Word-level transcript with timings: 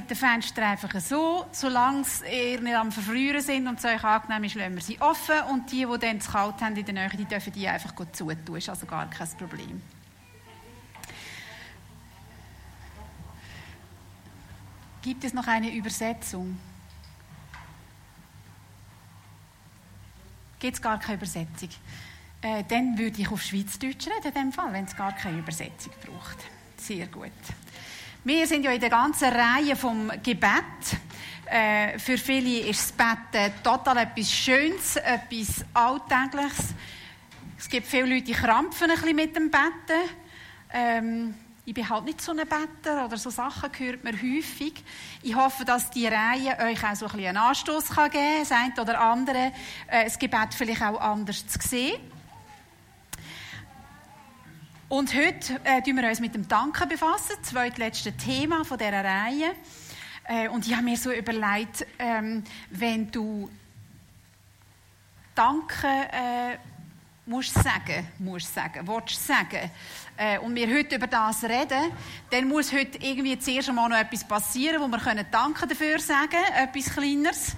mit 0.00 0.08
den 0.08 0.16
Fenstern 0.16 0.64
einfach 0.64 0.98
so, 0.98 1.44
solange 1.52 2.06
ihr 2.32 2.60
nicht 2.60 2.74
am 2.74 2.90
Verfrieren 2.90 3.42
sind 3.42 3.68
und 3.68 3.78
es 3.78 3.84
euch 3.84 4.02
angenehm 4.02 4.44
ist, 4.44 4.54
lassen 4.54 4.74
wir 4.74 4.82
sie 4.82 5.00
offen 5.00 5.42
und 5.50 5.70
die, 5.70 5.86
die 5.86 5.98
dann 5.98 6.16
es 6.16 6.30
kalt 6.30 6.62
haben 6.62 6.74
in 6.74 6.86
der 6.86 6.94
Nähe, 6.94 7.10
die 7.10 7.26
dürfen 7.26 7.52
die 7.52 7.68
einfach 7.68 7.94
gut 7.94 8.16
zutun, 8.16 8.56
ist 8.56 8.68
also 8.70 8.86
gar 8.86 9.08
kein 9.10 9.28
Problem. 9.36 9.82
Gibt 15.02 15.24
es 15.24 15.34
noch 15.34 15.46
eine 15.46 15.70
Übersetzung? 15.70 16.58
Gibt 20.58 20.76
es 20.76 20.82
gar 20.82 20.98
keine 20.98 21.16
Übersetzung? 21.16 21.70
Äh, 22.42 22.64
dann 22.68 22.96
würde 22.96 23.20
ich 23.20 23.30
auf 23.30 23.42
Schweizerdeutsch 23.42 24.06
reden, 24.06 24.28
in 24.28 24.32
dem 24.32 24.52
Fall, 24.52 24.72
wenn 24.72 24.86
es 24.86 24.96
gar 24.96 25.14
keine 25.14 25.38
Übersetzung 25.38 25.92
braucht. 26.02 26.38
Sehr 26.78 27.06
gut. 27.06 27.30
Wir 28.22 28.46
sind 28.46 28.64
ja 28.64 28.72
in 28.72 28.80
der 28.80 28.90
ganzen 28.90 29.28
Reihe 29.32 29.74
vom 29.74 30.12
Gebet. 30.22 30.52
Äh, 31.46 31.98
für 31.98 32.18
viele 32.18 32.68
ist 32.68 32.90
das 32.90 32.92
Beten 32.92 33.62
total 33.62 33.96
etwas 33.96 34.30
Schönes, 34.30 34.96
etwas 34.96 35.64
Alltägliches. 35.72 36.74
Es 37.58 37.66
gibt 37.66 37.86
viele 37.86 38.14
Leute, 38.14 38.24
die 38.24 38.32
krampfen 38.32 38.90
ein 38.90 38.96
bisschen 38.96 39.16
mit 39.16 39.34
dem 39.34 39.50
Betten. 39.50 40.10
Ähm, 40.70 41.34
ich 41.64 41.72
bin 41.72 41.88
halt 41.88 42.04
nicht 42.04 42.20
so 42.20 42.32
ein 42.32 42.46
Better 42.46 43.06
oder 43.06 43.16
so 43.16 43.30
Sachen 43.30 43.70
hört 43.78 44.04
man 44.04 44.12
häufig. 44.12 44.84
Ich 45.22 45.34
hoffe, 45.34 45.64
dass 45.64 45.88
die 45.90 46.06
Reihe 46.06 46.58
euch 46.62 46.84
auch 46.84 46.94
so 46.94 47.06
ein 47.06 47.12
bisschen 47.12 47.28
einen 47.28 47.38
Anstoß 47.38 47.88
geben 47.88 48.10
kann, 48.10 48.38
das 48.40 48.52
eine 48.52 48.74
oder 48.78 49.00
andere, 49.00 49.52
äh, 49.86 50.04
das 50.04 50.18
Gebet 50.18 50.52
vielleicht 50.54 50.82
auch 50.82 51.00
anders 51.00 51.46
zu 51.46 51.58
sehen. 51.66 51.98
Und 54.90 55.14
heute 55.14 55.60
äh, 55.62 55.86
wir 55.86 56.08
uns 56.08 56.18
mit 56.18 56.34
dem 56.34 56.48
Danken 56.48 56.88
befassen, 56.88 57.36
das 57.40 57.50
zweitletzte 57.50 58.10
Thema 58.10 58.64
von 58.64 58.76
dieser 58.76 59.04
Reihe. 59.04 59.54
Äh, 60.24 60.48
und 60.48 60.66
ich 60.66 60.74
habe 60.74 60.82
mir 60.82 60.96
so 60.96 61.12
überlegt, 61.12 61.86
ähm, 61.96 62.42
wenn 62.70 63.08
du 63.08 63.48
Danke 65.32 65.86
äh, 65.86 66.58
musst 67.24 67.54
sagen, 67.54 68.08
musst 68.18 68.52
sagen, 68.52 68.84
willst 68.88 69.24
sagen, 69.24 69.70
äh, 70.16 70.40
und 70.40 70.56
wir 70.56 70.66
heute 70.66 70.96
über 70.96 71.06
das 71.06 71.44
reden, 71.44 71.92
dann 72.30 72.48
muss 72.48 72.72
heute 72.72 72.98
irgendwie 73.00 73.38
zuerst 73.38 73.68
einmal 73.68 73.88
noch 73.88 73.96
etwas 73.96 74.26
passieren, 74.26 74.82
wo 74.82 74.88
wir 74.88 74.98
können 74.98 75.24
Danke 75.30 75.68
dafür 75.68 76.00
sagen, 76.00 76.42
etwas 76.56 76.92
Kleineres. 76.92 77.54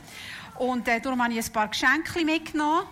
Und 0.58 0.86
äh, 0.86 1.00
darum 1.00 1.22
habe 1.22 1.32
ich 1.32 1.46
ein 1.46 1.52
paar 1.54 1.68
Geschenke 1.68 2.26
mitgenommen. 2.26 2.86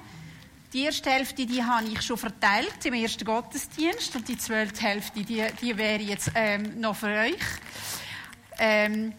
Die 0.73 0.85
erste 0.85 1.11
Hälfte, 1.11 1.47
die 1.47 1.65
habe 1.65 1.89
ich 1.89 2.01
schon 2.01 2.17
verteilt 2.17 2.85
im 2.85 2.95
ersten 2.95 3.25
Gottesdienst 3.25 4.15
und 4.15 4.29
die 4.29 4.39
zweite 4.39 4.81
Hälfte, 4.81 5.25
die, 5.25 5.45
die 5.61 5.77
wäre 5.77 6.01
jetzt 6.01 6.31
ähm, 6.37 6.81
noch 6.81 6.95
für 6.95 7.09
euch. 7.09 7.35
Ähm, 8.57 9.13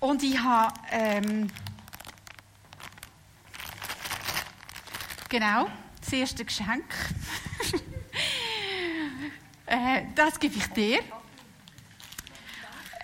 und 0.00 0.22
ich 0.22 0.38
habe 0.38 0.74
ähm, 0.90 1.50
genau 5.30 5.68
das 6.02 6.12
erste 6.12 6.44
Geschenk. 6.44 6.84
äh, 9.66 10.02
das 10.14 10.38
gebe 10.38 10.54
ich 10.54 10.66
dir. 10.66 10.98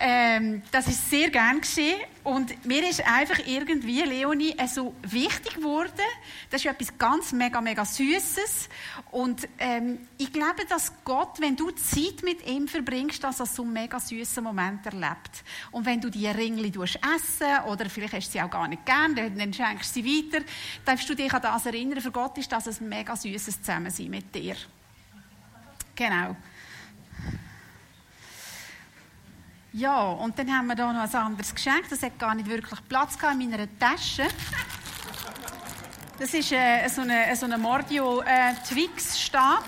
Ähm, 0.03 0.63
das 0.71 0.87
ist 0.87 1.11
sehr 1.11 1.29
gern 1.29 1.61
geschehen 1.61 1.99
und 2.23 2.65
mir 2.65 2.89
ist 2.89 3.05
einfach 3.05 3.37
irgendwie 3.45 4.01
Leonie 4.01 4.55
äh, 4.57 4.67
so 4.67 4.95
wichtig 5.03 5.57
geworden. 5.57 5.91
Das 6.49 6.65
ist 6.65 6.71
etwas 6.71 6.97
ganz 6.97 7.31
mega 7.31 7.61
mega 7.61 7.85
Süßes 7.85 8.67
und 9.11 9.47
ähm, 9.59 10.07
ich 10.17 10.33
glaube, 10.33 10.65
dass 10.67 10.91
Gott, 11.05 11.39
wenn 11.39 11.55
du 11.55 11.69
Zeit 11.69 12.23
mit 12.23 12.47
ihm 12.47 12.67
verbringst, 12.67 13.23
dass 13.23 13.41
er 13.41 13.45
so 13.45 13.61
einen 13.61 13.73
mega 13.73 13.99
süßen 13.99 14.43
Moment 14.43 14.83
erlebt. 14.87 15.43
Und 15.69 15.85
wenn 15.85 16.01
du 16.01 16.09
die 16.09 16.25
Ringli 16.25 16.69
essen 16.69 17.63
oder 17.67 17.87
vielleicht 17.87 18.13
hast 18.13 18.29
du 18.29 18.31
sie 18.31 18.41
auch 18.41 18.49
gar 18.49 18.67
nicht 18.67 18.83
gern, 18.83 19.15
dann 19.15 19.53
schenkst 19.53 19.95
du 19.95 20.01
sie 20.01 20.05
weiter, 20.33 20.43
darfst 20.83 21.07
du 21.07 21.13
dich 21.13 21.31
an 21.31 21.43
das 21.43 21.67
erinnern. 21.67 22.01
Für 22.01 22.11
Gott 22.11 22.39
ist 22.39 22.51
das 22.51 22.81
ein 22.81 22.89
mega 22.89 23.15
süßes 23.15 23.61
Zusammensein 23.61 24.09
mit 24.09 24.33
dir. 24.33 24.55
Genau. 25.95 26.35
Ja, 29.73 30.03
und 30.03 30.37
dann 30.37 30.51
haben 30.51 30.67
wir 30.67 30.75
hier 30.75 30.91
noch 30.91 31.01
ein 31.01 31.15
anderes 31.15 31.55
Geschenk. 31.55 31.87
Das 31.89 32.03
hat 32.03 32.19
gar 32.19 32.35
nicht 32.35 32.49
wirklich 32.49 32.79
Platz 32.89 33.17
in 33.31 33.37
meiner 33.37 33.67
Tasche. 33.79 34.27
Das 36.19 36.33
ist 36.33 36.51
äh, 36.51 36.87
so 36.89 37.01
ein 37.01 37.35
so 37.35 37.47
Mordio 37.57 38.21
äh, 38.21 38.53
Twix-Stab. 38.67 39.63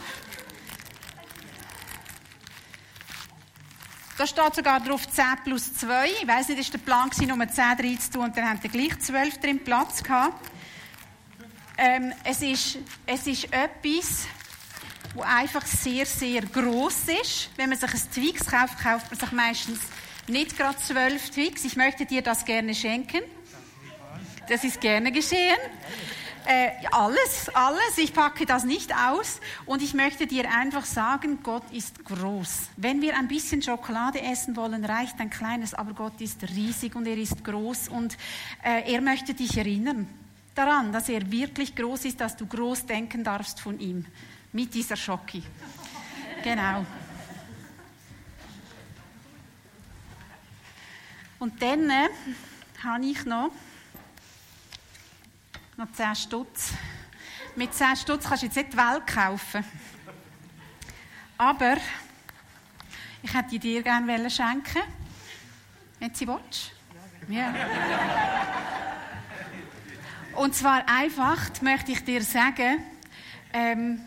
Da 4.17 4.27
steht 4.27 4.55
sogar 4.55 4.81
drauf 4.81 5.09
10 5.09 5.25
plus 5.45 5.73
2. 5.73 6.07
Ich 6.21 6.27
weiss 6.27 6.49
nicht, 6.49 6.59
ist 6.59 6.73
der 6.73 6.79
Plan 6.79 7.09
gewesen, 7.09 7.29
Nummer 7.29 7.47
10 7.47 7.63
rein 7.63 7.99
zu 7.99 8.11
tun 8.11 8.25
und 8.25 8.37
dann 8.37 8.49
haben 8.49 8.61
wir 8.61 8.69
gleich 8.69 8.99
12 8.99 9.39
drin 9.39 9.63
Platz 9.63 10.03
gehabt. 10.03 10.49
Ähm, 11.77 12.13
es, 12.25 12.41
ist, 12.41 12.77
es 13.05 13.25
ist 13.25 13.45
etwas, 13.45 14.27
das 15.15 15.25
einfach 15.25 15.65
sehr, 15.65 16.05
sehr 16.05 16.41
gross 16.41 17.03
ist. 17.21 17.49
Wenn 17.55 17.69
man 17.69 17.77
sich 17.77 17.93
ein 17.93 18.11
Twix 18.13 18.45
kauft, 18.45 18.79
kauft 18.79 19.11
man 19.11 19.19
sich 19.19 19.31
meistens 19.31 19.79
nicht 20.27 20.57
gerade 20.57 20.77
zwölf 20.77 21.29
Twix. 21.29 21.65
Ich 21.65 21.75
möchte 21.75 22.05
dir 22.05 22.21
das 22.21 22.45
gerne 22.45 22.73
schenken. 22.73 23.21
Das 24.49 24.63
ist 24.63 24.81
gerne 24.81 25.11
geschehen. 25.11 25.57
Äh, 26.45 26.71
alles, 26.91 27.49
alles. 27.53 27.97
Ich 27.97 28.13
packe 28.13 28.45
das 28.45 28.65
nicht 28.65 28.93
aus. 28.93 29.39
Und 29.65 29.81
ich 29.81 29.93
möchte 29.93 30.27
dir 30.27 30.49
einfach 30.51 30.85
sagen, 30.85 31.39
Gott 31.41 31.63
ist 31.71 32.03
groß. 32.03 32.69
Wenn 32.75 33.01
wir 33.01 33.17
ein 33.17 33.27
bisschen 33.27 33.61
Schokolade 33.61 34.21
essen 34.21 34.55
wollen, 34.55 34.83
reicht 34.83 35.19
ein 35.19 35.29
kleines, 35.29 35.73
aber 35.73 35.93
Gott 35.93 36.19
ist 36.19 36.43
riesig 36.43 36.95
und 36.95 37.07
er 37.07 37.17
ist 37.17 37.43
groß. 37.43 37.87
Und 37.87 38.17
äh, 38.63 38.91
er 38.91 39.01
möchte 39.01 39.33
dich 39.33 39.57
erinnern 39.57 40.07
daran, 40.55 40.91
dass 40.91 41.09
er 41.09 41.31
wirklich 41.31 41.75
groß 41.75 42.05
ist, 42.05 42.21
dass 42.21 42.35
du 42.35 42.45
groß 42.45 42.85
denken 42.85 43.23
darfst 43.23 43.59
von 43.59 43.79
ihm 43.79 44.05
mit 44.53 44.73
dieser 44.73 44.95
Schocki. 44.95 45.43
Genau. 46.43 46.85
Und 51.39 51.61
dann 51.61 51.89
äh, 51.89 52.09
habe 52.83 53.05
ich 53.05 53.25
noch, 53.25 53.51
noch 55.75 55.91
10 55.91 56.15
Stutz. 56.15 56.71
Mit 57.55 57.73
10 57.73 57.97
Stutz 57.97 58.23
kannst 58.25 58.43
du 58.43 58.45
jetzt 58.47 58.55
nicht 58.55 58.73
die 58.73 58.77
Welt 58.77 59.05
kaufen. 59.05 59.65
Aber 61.37 61.77
ich 63.21 63.33
hätte 63.33 63.59
dir 63.59 63.83
gerne 63.83 64.29
schenken 64.29 64.83
wenn 65.99 66.13
sie 66.13 66.27
willst. 66.27 66.71
Ja. 67.29 67.53
Und 70.35 70.53
zwar 70.53 70.83
einfach 70.89 71.61
möchte 71.61 71.93
ich 71.93 72.03
dir 72.03 72.21
sagen, 72.23 72.83
ähm, 73.53 74.01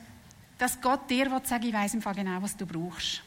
dass 0.58 0.80
Gott 0.80 1.08
dir 1.10 1.30
will 1.30 1.44
sagen, 1.44 1.66
ich 1.66 1.72
weiß 1.72 1.94
im 1.94 2.02
Fall 2.02 2.14
genau, 2.14 2.40
was 2.40 2.56
du 2.56 2.66
brauchst. 2.66 3.22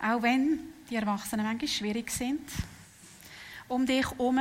Auch 0.00 0.22
wenn 0.22 0.60
die 0.90 0.96
Erwachsenen 0.96 1.46
manchmal 1.46 1.68
schwierig 1.68 2.10
sind, 2.10 2.48
um 3.68 3.86
dich 3.86 4.08
herum, 4.10 4.40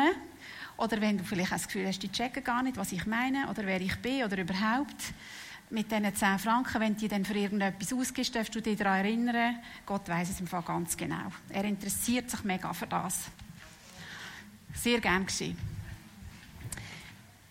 oder 0.77 0.99
wenn 0.99 1.17
du 1.17 1.23
vielleicht 1.23 1.51
das 1.51 1.67
Gefühl 1.67 1.87
hast, 1.87 1.99
die 1.99 2.11
checken 2.11 2.43
gar 2.43 2.63
nicht, 2.63 2.77
was 2.77 2.91
ich 2.91 3.05
meine, 3.05 3.47
oder 3.49 3.65
wer 3.65 3.79
ich 3.79 3.95
bin, 3.97 4.23
oder 4.23 4.37
überhaupt, 4.37 5.13
mit 5.69 5.91
diesen 5.91 6.15
10 6.15 6.39
Franken, 6.39 6.81
wenn 6.81 6.93
du 6.93 6.99
die 6.99 7.07
dann 7.07 7.25
für 7.25 7.33
irgendetwas 7.33 7.93
ausgibst, 7.93 8.35
darfst 8.35 8.53
du 8.53 8.61
dich 8.61 8.77
daran 8.77 9.05
erinnern, 9.05 9.59
Gott 9.85 10.07
weiß 10.07 10.29
es 10.29 10.39
im 10.39 10.47
Fall 10.47 10.61
ganz 10.61 10.95
genau. 10.95 11.31
Er 11.49 11.63
interessiert 11.63 12.29
sich 12.29 12.43
mega 12.43 12.71
für 12.73 12.87
das. 12.87 13.21
Sehr 14.73 14.99
gern 14.99 15.25
geschehen. 15.25 15.72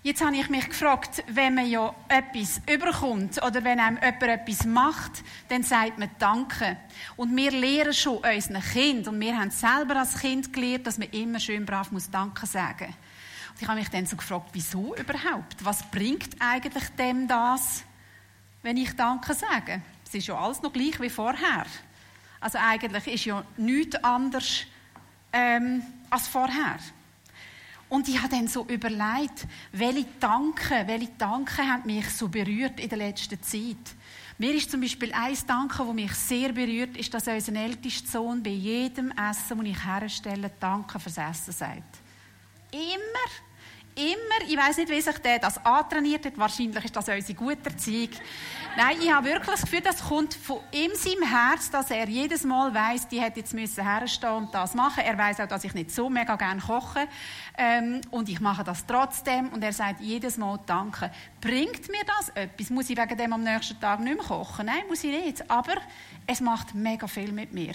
Jetzt 0.05 0.21
habe 0.21 0.35
ich 0.35 0.49
mich 0.49 0.69
gefragt, 0.69 1.23
wenn 1.29 1.55
man 1.55 1.71
ja 1.71 1.95
etwas 2.09 2.61
überkommt 2.69 3.41
oder 3.41 3.63
wenn 3.63 3.79
einem 3.79 3.99
jemand 3.99 4.23
etwas 4.25 4.67
macht, 4.67 5.23
dann 5.49 5.63
sagt 5.63 5.97
man 5.97 6.11
Danke. 6.19 6.77
Und 7.15 7.37
wir 7.37 7.53
lehren 7.53 7.95
schon 7.95 8.17
unseren 8.17 8.61
Kind 8.63 9.07
und 9.07 9.21
wir 9.21 9.39
haben 9.39 9.53
selber 9.53 10.01
als 10.01 10.19
Kind 10.19 10.53
gelernt, 10.53 10.89
dass 10.89 10.99
man 10.99 11.09
immer 11.11 11.39
schön 11.39 11.65
brav 11.65 11.93
muss 11.93 12.11
Danke 12.11 12.47
sagen. 12.47 12.87
Und 13.51 13.63
ich 13.63 13.69
habe 13.69 13.79
mich 13.79 13.91
dann 13.91 14.05
so 14.05 14.17
gefragt, 14.17 14.49
wieso 14.55 14.93
überhaupt? 14.97 15.65
Was 15.65 15.89
bringt 15.89 16.35
eigentlich 16.41 16.89
dem 16.99 17.29
das, 17.29 17.85
wenn 18.63 18.79
ich 18.79 18.97
Danke 18.97 19.35
sage? 19.35 19.83
Es 20.05 20.13
ist 20.13 20.27
ja 20.27 20.37
alles 20.37 20.63
noch 20.63 20.73
gleich 20.73 20.99
wie 21.01 21.11
vorher. 21.11 21.65
Also 22.41 22.59
eigentlich 22.59 23.07
ist 23.07 23.25
ja 23.25 23.45
nichts 23.57 24.03
anders 24.03 24.65
ähm, 25.33 25.81
als 26.11 26.27
vorher. 26.27 26.81
Und 27.93 28.09
ich 28.09 28.17
habe 28.17 28.31
dann 28.31 28.49
so 28.49 28.65
überlegt, 28.65 29.47
welche 29.71 30.07
Danken, 30.19 30.89
welche 30.89 31.11
Danken 31.19 31.71
haben 31.71 31.85
mich 31.85 32.09
so 32.09 32.27
berührt 32.27 32.81
in 32.81 32.89
der 32.89 32.97
letzten 32.97 33.43
Zeit. 33.43 33.77
Mir 34.39 34.55
ist 34.55 34.71
zum 34.71 34.81
Beispiel 34.81 35.13
ein 35.13 35.37
Danke, 35.47 35.85
das 35.85 35.95
mich 35.95 36.13
sehr 36.15 36.53
berührt, 36.55 36.97
ist, 36.97 37.13
dass 37.13 37.27
unser 37.27 37.55
ältester 37.55 38.13
Sohn 38.13 38.43
bei 38.43 38.49
jedem 38.49 39.11
Essen, 39.11 39.59
das 39.59 39.67
ich 39.67 39.85
herstelle, 39.85 40.51
Danke 40.59 40.99
fürs 40.99 41.19
Essen 41.19 41.53
sagt. 41.53 41.99
Immer. 42.71 43.52
Immer, 43.95 44.49
ich 44.49 44.57
weiß 44.57 44.79
nicht, 44.79 44.91
wie 44.91 45.01
sich 45.01 45.19
der 45.19 45.39
das 45.39 45.65
antrainiert 45.65 46.25
hat, 46.25 46.39
wahrscheinlich 46.39 46.85
ist 46.85 46.97
das 46.97 47.09
unsere 47.09 47.35
gute 47.35 47.71
Erziehung. 47.71 48.11
Nein, 48.77 48.97
ich 49.03 49.13
habe 49.13 49.27
wirklich 49.27 49.51
das 49.51 49.63
Gefühl, 49.63 49.83
das 49.83 50.03
kommt 50.03 50.35
von 50.35 50.61
ihm 50.73 50.93
seinem 50.95 51.29
Herz, 51.29 51.71
dass 51.71 51.91
er 51.91 52.09
jedes 52.09 52.45
Mal 52.45 52.73
weiß, 52.73 53.09
die 53.09 53.21
hätte 53.21 53.41
jetzt 53.41 53.53
müssen 53.53 53.87
herstehen 53.87 54.33
und 54.33 54.55
das 54.55 54.75
machen. 54.75 55.05
Er 55.05 55.19
weiß 55.19 55.41
auch, 55.41 55.49
dass 55.49 55.65
ich 55.65 55.75
nicht 55.75 55.91
so 55.91 56.09
mega 56.09 56.37
gerne 56.37 56.61
koche 56.61 57.07
ähm, 57.59 58.01
und 58.11 58.29
ich 58.29 58.41
mache 58.41 58.65
das 58.65 58.87
trotzdem 58.87 59.49
und 59.51 59.63
er 59.63 59.73
sagt 59.73 60.01
jedes 60.01 60.39
Mal 60.39 60.59
Danke. 60.65 61.11
Bringt 61.41 61.89
mir 61.91 62.05
das 62.07 62.31
etwas? 62.31 62.71
Muss 62.71 62.89
ich 62.89 62.97
wegen 62.97 63.17
dem 63.17 63.33
am 63.33 63.43
nächsten 63.43 63.79
Tag 63.79 64.01
nicht 64.01 64.17
mehr 64.17 64.25
kochen? 64.25 64.67
Nein, 64.67 64.85
muss 64.89 65.05
ich 65.05 65.11
nicht. 65.11 65.51
Aber 65.51 65.75
es 66.27 66.41
macht 66.41 66.75
mega 66.75 67.07
viel 67.07 67.33
mit 67.33 67.53
mir. 67.53 67.75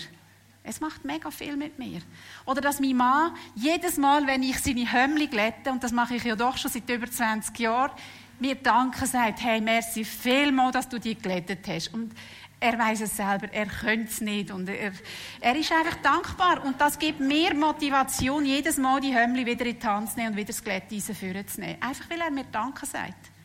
Es 0.68 0.82
macht 0.82 1.06
mega 1.06 1.32
viel 1.32 1.56
mit 1.56 1.80
mir. 1.80 2.02
Oder 2.46 2.62
dass 2.62 2.80
mein 2.80 2.98
Mann 2.98 3.34
jedes 3.56 3.98
Mal, 3.98 4.28
wenn 4.28 4.44
ich 4.44 4.60
seine 4.60 4.92
Hömmli 4.92 5.28
glätte, 5.28 5.72
und 5.72 5.84
das 5.84 5.92
mache 5.92 6.16
ich 6.16 6.24
ja 6.24 6.36
doch 6.36 6.58
schon 6.58 6.70
seit 6.70 6.90
über 6.90 7.10
20 7.10 7.58
Jahren, 7.58 7.92
mir 8.40 8.56
Danke 8.56 9.06
sagt, 9.06 9.42
hey, 9.42 9.62
merci 9.62 10.04
vielmal, 10.04 10.72
dass 10.72 10.90
du 10.90 11.00
die 11.00 11.16
glättet 11.16 11.68
hast. 11.68 11.94
Und 11.94 12.14
er 12.60 12.78
weiß 12.78 13.02
es 13.02 13.16
selber, 13.16 13.52
er 13.54 13.68
könnte 13.68 14.12
es 14.12 14.20
nicht. 14.20 14.52
Und 14.52 14.68
er, 14.68 14.92
er 15.40 15.56
ist 15.56 15.72
einfach 15.72 15.96
dankbar. 16.02 16.64
Und 16.66 16.82
das 16.82 17.00
gibt 17.00 17.20
mir 17.20 17.54
Motivation, 17.54 18.46
jedes 18.46 18.78
Mal 18.78 19.00
die 19.00 19.16
Hömmli 19.16 19.46
wieder 19.46 19.66
in 19.66 19.80
die 19.80 19.88
Hand 19.88 20.12
zu 20.12 20.18
nehmen 20.18 20.32
und 20.32 20.38
wieder 20.38 20.48
das 20.48 20.64
Glätteisen 20.64 21.16
vorzunehmen. 21.16 21.82
Einfach, 21.82 22.10
weil 22.10 22.22
er 22.22 22.32
mir 22.32 22.46
Danke 22.52 22.86
sagt 22.86 23.37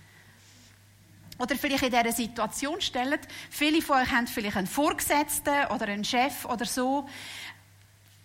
oder 1.39 1.57
vielleicht 1.57 1.83
in 1.85 1.91
dieser 1.91 2.13
Situation 2.13 2.81
stellen. 2.81 3.19
Viele 3.51 3.83
von 3.83 4.03
euch 4.03 4.11
haben 4.11 4.27
vielleicht 4.27 4.57
einen 4.57 4.67
Vorgesetzten 4.67 5.67
oder 5.75 5.87
einen 5.89 6.05
Chef 6.05 6.45
oder 6.45 6.65
so. 6.65 7.09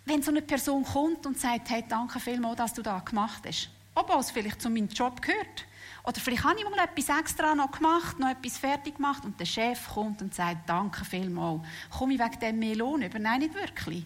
Wenn 0.05 0.21
so 0.21 0.31
eine 0.31 0.41
Person 0.41 0.83
kommt 0.83 1.25
und 1.25 1.39
sagt, 1.39 1.69
hey, 1.69 1.83
danke 1.87 2.19
vielmals, 2.19 2.57
dass 2.57 2.73
du 2.73 2.81
das 2.81 3.03
gemacht 3.05 3.43
hast. 3.45 3.69
Obwohl 3.95 4.19
es 4.19 4.31
vielleicht 4.31 4.61
zu 4.61 4.69
meinem 4.69 4.89
Job 4.89 5.21
gehört. 5.21 5.65
Oder 6.03 6.21
vielleicht 6.21 6.45
habe 6.45 6.57
ich 6.57 6.63
mal 6.63 6.79
etwas 6.79 7.19
extra 7.19 7.53
noch 7.53 7.71
gemacht, 7.71 8.17
noch 8.17 8.29
etwas 8.29 8.57
fertig 8.57 8.95
gemacht 8.95 9.25
und 9.25 9.37
der 9.37 9.45
Chef 9.45 9.89
kommt 9.89 10.21
und 10.21 10.33
sagt, 10.33 10.69
danke 10.69 11.03
vielmals. 11.03 11.61
Komme 11.89 12.13
ich 12.13 12.19
wegen 12.19 12.39
dem 12.39 12.59
mehr 12.59 12.77
Lohn 12.77 13.01
über? 13.01 13.19
Nein, 13.19 13.39
nicht 13.39 13.53
wirklich. 13.53 14.05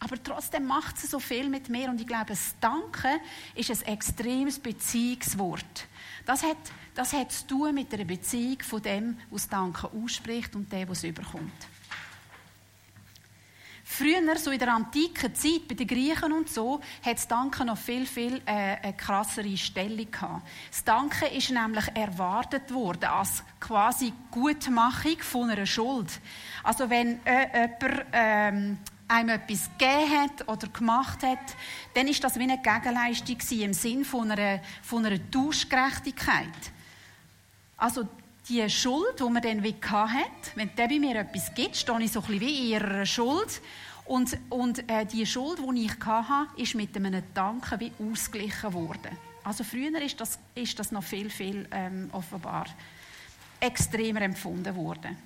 Aber 0.00 0.20
trotzdem 0.22 0.64
macht 0.66 0.98
sie 0.98 1.06
so 1.06 1.20
viel 1.20 1.48
mit 1.48 1.68
mir 1.68 1.90
und 1.90 2.00
ich 2.00 2.06
glaube, 2.06 2.26
das 2.26 2.54
Danke 2.60 3.20
ist 3.54 3.70
ein 3.70 3.92
extremes 3.92 4.58
Beziehungswort. 4.58 5.86
Das 6.28 6.42
hat, 6.42 6.58
das 6.94 7.14
hat 7.14 7.32
zu 7.32 7.46
tun 7.46 7.74
mit 7.74 7.90
der 7.90 8.04
Beziehung 8.04 8.60
von 8.60 8.82
dem, 8.82 9.16
der 9.16 9.26
das 9.30 9.48
Danke 9.48 9.90
ausspricht 9.90 10.54
und 10.54 10.70
dem, 10.70 10.80
der 10.80 10.90
es 10.90 11.02
überkommt. 11.02 11.50
Früher, 13.82 14.36
so 14.36 14.50
in 14.50 14.58
der 14.58 14.74
antiken 14.74 15.34
Zeit, 15.34 15.66
bei 15.66 15.74
den 15.74 15.86
Griechen 15.86 16.34
und 16.34 16.50
so, 16.50 16.82
hat 17.02 17.16
das 17.16 17.28
Danke 17.28 17.64
noch 17.64 17.78
viel, 17.78 18.04
viel 18.04 18.42
äh, 18.44 18.76
eine 18.82 18.92
krassere 18.92 19.56
Stellung 19.56 20.10
gehabt. 20.10 20.46
Das 20.70 20.84
Danke 20.84 21.28
ist 21.28 21.48
nämlich 21.48 21.86
erwartet 21.94 22.74
worden 22.74 23.06
als 23.06 23.42
quasi 23.58 24.12
Gutmachung 24.30 25.18
von 25.20 25.48
einer 25.48 25.64
Schuld. 25.64 26.20
Also 26.62 26.90
wenn 26.90 27.24
äh, 27.24 27.70
jemand 27.80 28.06
ähm, 28.12 28.78
einem 29.08 29.30
etwas 29.30 29.70
gegeben 29.78 30.20
hat 30.20 30.48
oder 30.48 30.68
gemacht 30.68 31.22
hat, 31.22 31.38
dann 31.94 32.06
ist 32.06 32.22
das 32.22 32.38
wie 32.38 32.42
eine 32.42 32.58
Gegenleistung 32.58 33.38
im 33.60 33.72
Sinn 33.72 34.04
von 34.04 34.30
einer, 34.30 34.60
von 34.82 35.04
einer 35.04 35.18
Tauschgerechtigkeit. 35.30 36.46
Also 37.76 38.06
die 38.48 38.68
Schuld, 38.70 39.18
die 39.18 39.24
man 39.24 39.42
dann 39.42 39.62
wie 39.62 39.74
hat, 39.82 40.54
wenn 40.54 40.74
der 40.76 40.88
bei 40.88 40.98
mir 40.98 41.16
etwas 41.16 41.54
gibt, 41.54 41.76
stehe 41.76 42.00
ich 42.00 42.12
so 42.12 42.20
ein 42.20 42.26
bisschen 42.26 42.40
wie 42.40 42.58
in 42.58 42.66
ihrer 42.72 43.06
Schuld 43.06 43.60
und, 44.04 44.38
und 44.48 44.90
äh, 44.90 45.04
die 45.04 45.26
Schuld, 45.26 45.58
die 45.58 45.84
ich 45.84 46.06
hatte, 46.06 46.60
ist 46.60 46.74
mit 46.74 46.96
einem 46.96 47.22
Danken 47.34 47.80
wie 47.80 47.92
ausgeglichen 47.98 48.72
worden. 48.72 49.16
Also 49.44 49.64
früher 49.64 50.00
ist 50.02 50.20
das, 50.20 50.38
ist 50.54 50.78
das 50.78 50.92
noch 50.92 51.02
viel, 51.02 51.30
viel 51.30 51.68
ähm, 51.70 52.08
offenbar 52.12 52.66
extremer 53.60 54.22
empfunden 54.22 54.74
worden. 54.76 55.16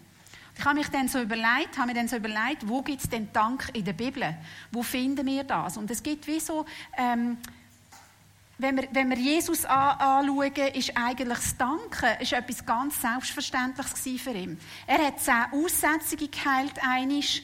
Ich 0.59 0.65
habe 0.65 0.79
mich 0.79 0.89
dann 0.89 1.09
so 1.09 1.21
überlegt, 1.21 1.79
habe 1.79 1.89
mir 1.89 1.95
dann 1.95 2.09
so 2.09 2.17
überlegt, 2.17 2.67
wo 2.69 2.83
gibt 2.83 3.03
es 3.03 3.09
denn 3.09 3.33
Dank 3.33 3.71
in 3.73 3.85
der 3.85 3.95
Bibel? 3.95 4.37
Wo 4.71 4.83
finden 4.83 5.27
wir 5.27 5.45
das? 5.45 5.77
Und 5.77 5.91
es 5.91 6.03
gibt 6.03 6.27
wie 6.27 6.41
so, 6.41 6.67
ähm, 6.97 7.39
wenn, 8.59 8.77
wir, 8.77 8.89
wenn 8.93 9.11
wir 9.11 9.19
Jesus 9.19 9.65
an, 9.65 9.99
anschauen, 9.99 10.75
ist 10.75 10.97
eigentlich 10.97 11.39
das 11.39 11.57
Danken 11.57 12.21
ist 12.21 12.33
etwas 12.33 12.65
ganz 12.65 13.01
Selbstverständliches 13.01 14.23
für 14.23 14.31
ihn. 14.31 14.59
Er 14.87 15.07
hat 15.07 15.21
zehn 15.21 15.47
Aussetzungen 15.53 16.31
geheilt, 16.31 16.75
einisch. 16.87 17.43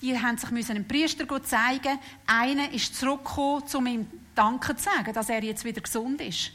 Die 0.00 0.18
haben 0.18 0.38
sich 0.38 0.70
einem 0.70 0.86
Priester 0.86 1.26
zeigen. 1.42 1.98
Einer 2.26 2.70
ist 2.72 2.94
zurückgekommen, 2.96 3.64
um 3.74 3.86
ihm 3.86 4.06
Danke 4.34 4.74
zu 4.76 4.84
sagen, 4.84 5.12
dass 5.12 5.28
er 5.28 5.42
jetzt 5.42 5.64
wieder 5.64 5.80
gesund 5.80 6.20
ist. 6.20 6.52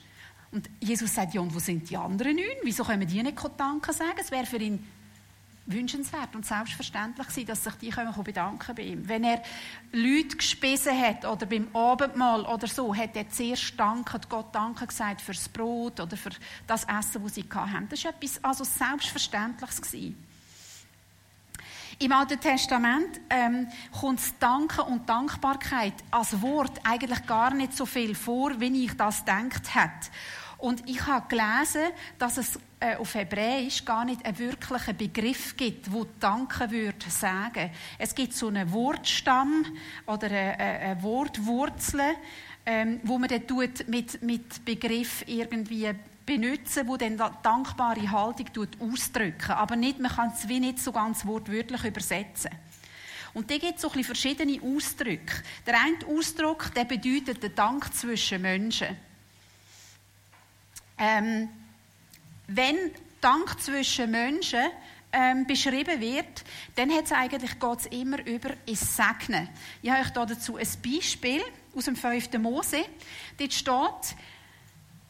Und 0.51 0.69
Jesus 0.79 1.13
sagt, 1.13 1.33
ja, 1.33 1.41
und 1.41 1.53
wo 1.53 1.59
sind 1.59 1.89
die 1.89 1.97
anderen 1.97 2.35
neun? 2.35 2.45
Wieso 2.63 2.83
können 2.83 3.07
die 3.07 3.21
nicht 3.21 3.37
Danke 3.57 3.93
sagen? 3.93 4.17
Es 4.19 4.31
wäre 4.31 4.45
für 4.45 4.57
ihn 4.57 4.85
wünschenswert 5.71 6.35
und 6.35 6.45
selbstverständlich 6.45 7.29
sein, 7.29 7.45
dass 7.45 7.63
sich 7.63 7.73
die 7.75 7.89
können 7.89 8.13
bedanken 8.23 8.75
bei 8.75 8.83
ihm. 8.83 9.07
Wenn 9.07 9.23
er 9.23 9.41
Leute 9.91 10.35
gespissen 10.35 10.99
hat 10.99 11.25
oder 11.25 11.45
beim 11.45 11.73
Abendmahl 11.75 12.45
oder 12.45 12.67
so, 12.67 12.95
hat 12.95 13.15
er 13.15 13.29
zuerst 13.29 13.79
danken, 13.79 14.19
Gott 14.27 14.53
Danke 14.53 14.87
gesagt 14.87 15.21
für 15.21 15.33
das 15.33 15.47
Brot 15.47 15.99
oder 15.99 16.17
für 16.17 16.31
das 16.67 16.85
Essen, 16.85 17.23
das 17.23 17.35
sie 17.35 17.45
hatten. 17.53 17.87
Das 17.89 18.03
war 18.03 18.11
etwas 18.11 18.43
also 18.43 18.63
Selbstverständliches. 18.63 19.81
Gewesen. 19.81 20.29
Im 22.01 22.13
Alten 22.13 22.39
Testament 22.39 23.19
ähm, 23.29 23.67
kommt 23.99 24.19
das 24.19 24.37
Danken 24.39 24.81
und 24.81 25.09
Dankbarkeit 25.09 25.95
als 26.11 26.41
Wort 26.41 26.79
eigentlich 26.85 27.25
gar 27.25 27.53
nicht 27.53 27.75
so 27.75 27.85
viel 27.85 28.15
vor, 28.15 28.57
wie 28.59 28.85
ich 28.85 28.95
das 28.95 29.25
gedacht 29.25 29.75
hätte. 29.75 30.09
Und 30.59 30.87
ich 30.89 31.05
habe 31.07 31.25
gelesen, 31.29 31.91
dass 32.17 32.37
es 32.37 32.59
äh, 32.81 32.97
auf 32.97 33.15
Hebräisch 33.15 33.85
gar 33.85 34.03
nicht 34.03 34.25
einen 34.25 34.37
wirklichen 34.37 34.97
Begriff 34.97 35.55
gibt, 35.55 35.91
wo 35.91 36.05
Danke 36.19 36.69
würde 36.69 37.09
sagen. 37.09 37.71
Es 37.97 38.13
gibt 38.13 38.33
so 38.33 38.49
einen 38.49 38.71
Wortstamm 38.73 39.65
oder 40.05 40.27
eine, 40.27 41.01
Wortwurzel, 41.01 42.01
ähm, 42.65 42.99
wo 43.03 43.17
man 43.17 43.29
dann 43.29 43.47
tut 43.47 43.87
mit, 43.87 44.21
mit 44.21 44.65
Begriff 44.65 45.23
irgendwie 45.27 45.91
benutzen, 46.25 46.87
wo 46.87 46.97
dann 46.97 47.17
dankbare 47.17 48.11
Haltung 48.11 48.67
ausdrücken. 48.79 49.51
Aber 49.51 49.77
nicht, 49.77 49.99
man 49.99 50.11
kann 50.11 50.33
es 50.35 50.47
wie 50.47 50.59
nicht 50.59 50.79
so 50.79 50.91
ganz 50.91 51.25
wortwörtlich 51.25 51.85
übersetzen. 51.85 52.51
Und 53.33 53.49
da 53.49 53.57
gibt 53.57 53.75
es 53.75 53.81
so 53.81 53.89
verschiedene 53.89 54.59
Ausdrücke. 54.61 55.41
Der 55.65 55.75
eine 55.79 56.17
Ausdruck, 56.17 56.73
der 56.73 56.83
bedeutet 56.83 57.41
den 57.41 57.55
Dank 57.55 57.93
zwischen 57.93 58.41
Menschen. 58.41 59.08
Ähm, 60.99 61.49
wenn 62.47 62.91
Dank 63.21 63.59
zwischen 63.61 64.11
Menschen 64.11 64.65
ähm, 65.11 65.47
beschrieben 65.47 65.99
wird, 65.99 66.43
dann 66.75 66.91
hat 66.91 67.05
es 67.05 67.11
eigentlich 67.11 67.57
Gott 67.59 67.85
immer 67.87 68.25
über 68.25 68.51
ins 68.65 68.95
Segnen. 68.95 69.49
Ich 69.81 69.89
habe 69.89 70.01
euch 70.01 70.09
dazu 70.11 70.57
ein 70.57 70.67
Beispiel 70.83 71.41
aus 71.75 71.85
dem 71.85 71.95
5. 71.95 72.33
Mose. 72.39 72.85
Dort 73.37 73.53
steht, 73.53 74.17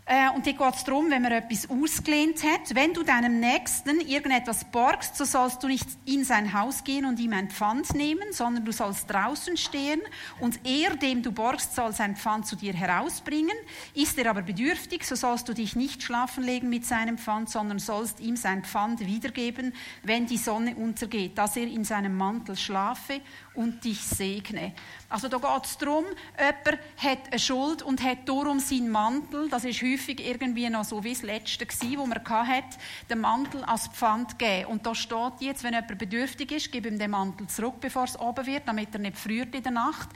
äh, 0.10 0.36
und 0.36 0.44
hier 0.44 0.54
geht 0.54 0.76
es 0.76 0.84
darum, 0.84 1.12
wenn 1.12 1.22
man 1.22 1.32
etwas 1.32 1.70
ausgelehnt 1.70 2.44
hat. 2.44 2.74
Wenn 2.74 2.94
du 2.94 3.04
deinem 3.04 3.40
Nächsten 3.40 4.02
irgendetwas 4.02 4.66
borgst, 4.66 5.16
so 5.16 5.24
sollst 5.24 5.62
du 5.62 5.68
nicht 5.68 5.88
in 6.06 6.24
sein 6.24 6.52
Haus 6.52 6.84
gehen 6.84 7.06
und 7.06 7.20
ihm 7.20 7.32
ein 7.34 7.52
Pfand 7.52 7.94
nehmen, 7.94 8.34
sondern 8.34 8.66
du 8.66 8.72
sollst 8.72 9.08
draußen 9.08 9.56
stehen 9.56 10.02
und 10.40 10.60
er, 10.66 10.96
dem 10.96 11.22
du 11.22 11.32
borgst, 11.32 11.76
soll 11.76 11.94
sein 11.94 12.16
Pfand 12.16 12.48
zu 12.48 12.56
dir 12.56 12.74
herausbringen. 12.74 13.56
Ist 13.94 14.18
er 14.18 14.32
aber 14.32 14.42
bedürftig, 14.42 15.06
so 15.06 15.14
sollst 15.14 15.48
du 15.48 15.54
dich 15.54 15.76
nicht 15.76 16.02
schlafen 16.02 16.44
legen 16.44 16.70
mit 16.70 16.88
seinem 16.88 17.20
Pfand, 17.20 17.52
sondern 17.52 17.78
sollst 17.78 18.20
ihm 18.20 18.36
sein 18.36 18.64
Pfand 18.64 19.02
wiedergeben, 19.02 19.74
wenn 20.02 20.26
die 20.26 20.38
Sonne 20.38 20.76
untergeht, 20.76 21.38
dass 21.38 21.56
er 21.56 21.68
in 21.68 21.84
seinem 21.84 22.18
Mantel 22.18 22.58
schlafe 22.58 23.22
und 23.54 23.84
dich 23.84 24.02
segne. 24.02 24.74
Also 25.10 25.28
da 25.28 25.38
geht 25.38 25.66
es 25.66 25.78
darum, 25.80 26.06
jemand 26.38 26.84
hat 26.98 27.32
eine 27.32 27.40
Schuld 27.40 27.82
und 27.82 28.04
hat 28.04 28.30
darum 28.30 28.60
seinen 28.60 28.92
Mantel, 28.92 29.50
das 29.50 29.66
ist 29.66 29.82
häufig 29.82 30.24
irgendwie 30.24 30.70
noch 30.70 30.86
so 30.86 31.04
wie 31.04 31.14
das 31.14 31.24
Letzte 31.24 31.66
gewesen, 31.66 31.98
wo 31.98 32.06
man 32.06 32.24
hatte, 32.24 32.78
den 33.10 33.20
Mantel 33.20 33.64
als 33.64 33.88
Pfand 33.88 34.38
geben. 34.38 34.68
Und 34.68 34.86
da 34.86 34.94
steht 34.94 35.34
jetzt, 35.40 35.64
wenn 35.64 35.74
jemand 35.74 35.98
bedürftig 35.98 36.52
ist, 36.52 36.72
gib 36.72 36.86
ihm 36.86 37.00
den 37.00 37.10
Mantel 37.10 37.48
zurück, 37.48 37.76
bevor 37.82 38.04
es 38.04 38.20
oben 38.20 38.46
wird, 38.46 38.68
damit 38.68 38.94
er 38.94 39.00
nicht 39.00 39.18
friert 39.18 39.56
in 39.56 39.64
der 39.64 39.72
Nacht, 39.72 40.10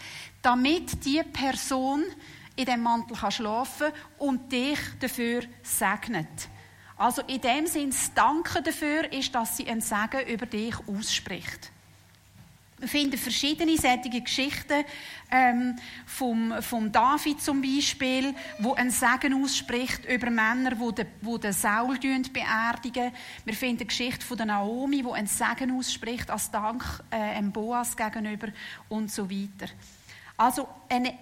damit 0.43 1.03
die 1.03 1.23
Person 1.23 2.03
in 2.55 2.65
dem 2.65 2.83
Mantel 2.83 3.17
kann 3.17 3.31
schlafen 3.31 3.88
und 4.19 4.51
dich 4.51 4.77
dafür 5.00 5.41
segnet. 5.63 6.50
Also 6.97 7.23
in 7.23 7.41
dem 7.41 7.65
Sinn, 7.65 7.89
das 7.89 8.13
Danken 8.13 8.63
dafür 8.63 9.12
ist, 9.12 9.33
dass 9.33 9.57
sie 9.57 9.67
ein 9.67 9.81
Segen 9.81 10.27
über 10.27 10.45
dich 10.45 10.75
ausspricht. 10.88 11.71
Wir 12.83 12.89
finden 12.89 13.17
verschiedene 13.17 13.77
solche 13.77 14.19
Geschichten 14.19 14.83
ähm, 15.31 15.77
vom, 16.05 16.53
vom 16.61 16.91
David 16.91 17.41
zum 17.41 17.61
Beispiel, 17.61 18.35
wo 18.59 18.73
ein 18.73 18.91
Segen 18.91 19.41
ausspricht 19.41 20.03
über 20.03 20.29
Männer, 20.29 20.77
wo 20.77 20.91
den, 20.91 21.07
wo 21.21 21.37
den 21.37 21.53
Saul 21.53 21.97
beerdigen. 21.97 23.13
Wir 23.45 23.53
finden 23.53 23.77
die 23.77 23.87
Geschichte 23.87 24.25
von 24.25 24.35
der 24.35 24.47
Naomi, 24.47 25.01
wo 25.05 25.13
ein 25.13 25.27
Segen 25.27 25.71
ausspricht 25.71 26.29
als 26.29 26.51
Dank 26.51 26.83
äh, 27.09 27.41
Boas 27.41 27.95
gegenüber 27.95 28.49
und 28.89 29.09
so 29.09 29.31
weiter. 29.31 29.71
Also 30.35 30.67
eine 30.89 31.17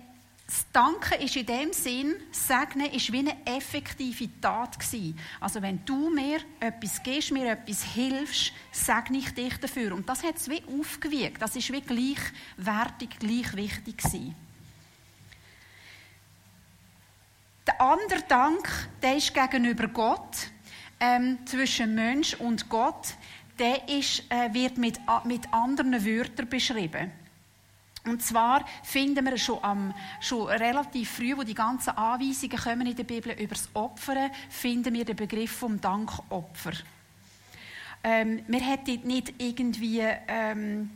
das 0.51 0.65
Danken 0.73 1.21
ist 1.21 1.37
in 1.37 1.45
dem 1.45 1.71
Sinn, 1.71 2.13
Segnen 2.29 2.91
ist 2.91 3.09
wie 3.13 3.19
eine 3.19 3.37
effektive 3.45 4.27
Tat 4.41 4.77
gewesen. 4.77 5.17
Also 5.39 5.61
wenn 5.61 5.85
du 5.85 6.09
mir 6.09 6.41
etwas 6.59 7.01
gibst, 7.01 7.31
mir 7.31 7.53
etwas 7.53 7.83
hilfst, 7.85 8.51
segne 8.69 9.19
ich 9.19 9.33
dich 9.33 9.57
dafür. 9.59 9.93
Und 9.95 10.09
das 10.09 10.23
hat 10.23 10.35
es 10.35 10.49
wie 10.49 10.61
aufgewiegt. 10.77 11.41
Das 11.41 11.55
ist 11.55 11.71
wie 11.71 11.79
gleichwertig, 11.79 13.17
gleich 13.17 13.55
wichtig 13.55 13.99
gewesen. 13.99 14.35
Der 17.65 17.79
andere 17.79 18.23
Dank, 18.27 18.89
der 19.01 19.15
ist 19.15 19.33
gegenüber 19.33 19.87
Gott, 19.87 20.35
ähm, 20.99 21.37
zwischen 21.45 21.95
Mensch 21.95 22.33
und 22.33 22.67
Gott, 22.67 23.13
der 23.57 23.87
ist, 23.87 24.29
äh, 24.29 24.53
wird 24.53 24.77
mit, 24.77 24.99
mit 25.23 25.53
anderen 25.53 26.05
Wörtern 26.05 26.49
beschrieben. 26.49 27.20
Und 28.05 28.23
zwar 28.23 28.65
finden 28.83 29.25
wir 29.25 29.37
schon, 29.37 29.63
am, 29.63 29.93
schon 30.19 30.47
relativ 30.47 31.11
früh, 31.11 31.37
wo 31.37 31.43
die 31.43 31.53
ganzen 31.53 31.91
Anweisungen 31.91 32.57
kommen 32.57 32.87
in 32.87 32.95
der 32.95 33.03
Bibel 33.03 33.33
über 33.33 33.53
das 33.53 33.69
Opfern, 33.73 34.31
finden 34.49 34.93
wir 34.93 35.05
den 35.05 35.15
Begriff 35.15 35.51
vom 35.51 35.79
Dankopfer. 35.79 36.71
Ähm, 38.03 38.43
wir 38.47 38.61
hätten 38.61 39.05
nicht 39.07 39.33
irgendwie 39.37 40.01
ähm, 40.27 40.89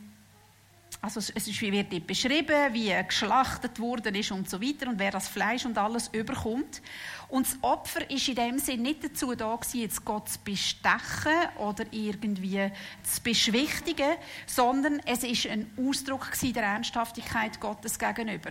also 1.06 1.20
es 1.20 1.60
wird 1.60 1.92
dort 1.92 2.06
beschrieben, 2.08 2.72
wie 2.74 2.92
geschlachtet 3.06 3.78
worden 3.78 4.12
ist 4.16 4.32
und 4.32 4.50
so 4.50 4.60
weiter 4.60 4.88
und 4.88 4.98
wer 4.98 5.12
das 5.12 5.28
Fleisch 5.28 5.64
und 5.64 5.78
alles 5.78 6.08
überkommt. 6.08 6.82
Und 7.28 7.46
das 7.46 7.56
Opfer 7.62 8.10
ist 8.10 8.26
in 8.26 8.34
dem 8.34 8.58
Sinne 8.58 8.82
nicht 8.82 9.04
dazu 9.04 9.32
da 9.36 9.54
gewesen, 9.54 9.82
jetzt 9.82 10.04
Gott 10.04 10.28
zu 10.28 10.40
bestechen 10.40 11.48
oder 11.58 11.84
irgendwie 11.92 12.72
zu 13.04 13.22
beschwichtigen, 13.22 14.16
sondern 14.46 14.98
es 15.06 15.22
ist 15.22 15.46
ein 15.46 15.70
Ausdruck 15.78 16.32
der 16.42 16.64
Ernsthaftigkeit 16.64 17.60
Gottes 17.60 18.00
gegenüber. 18.00 18.50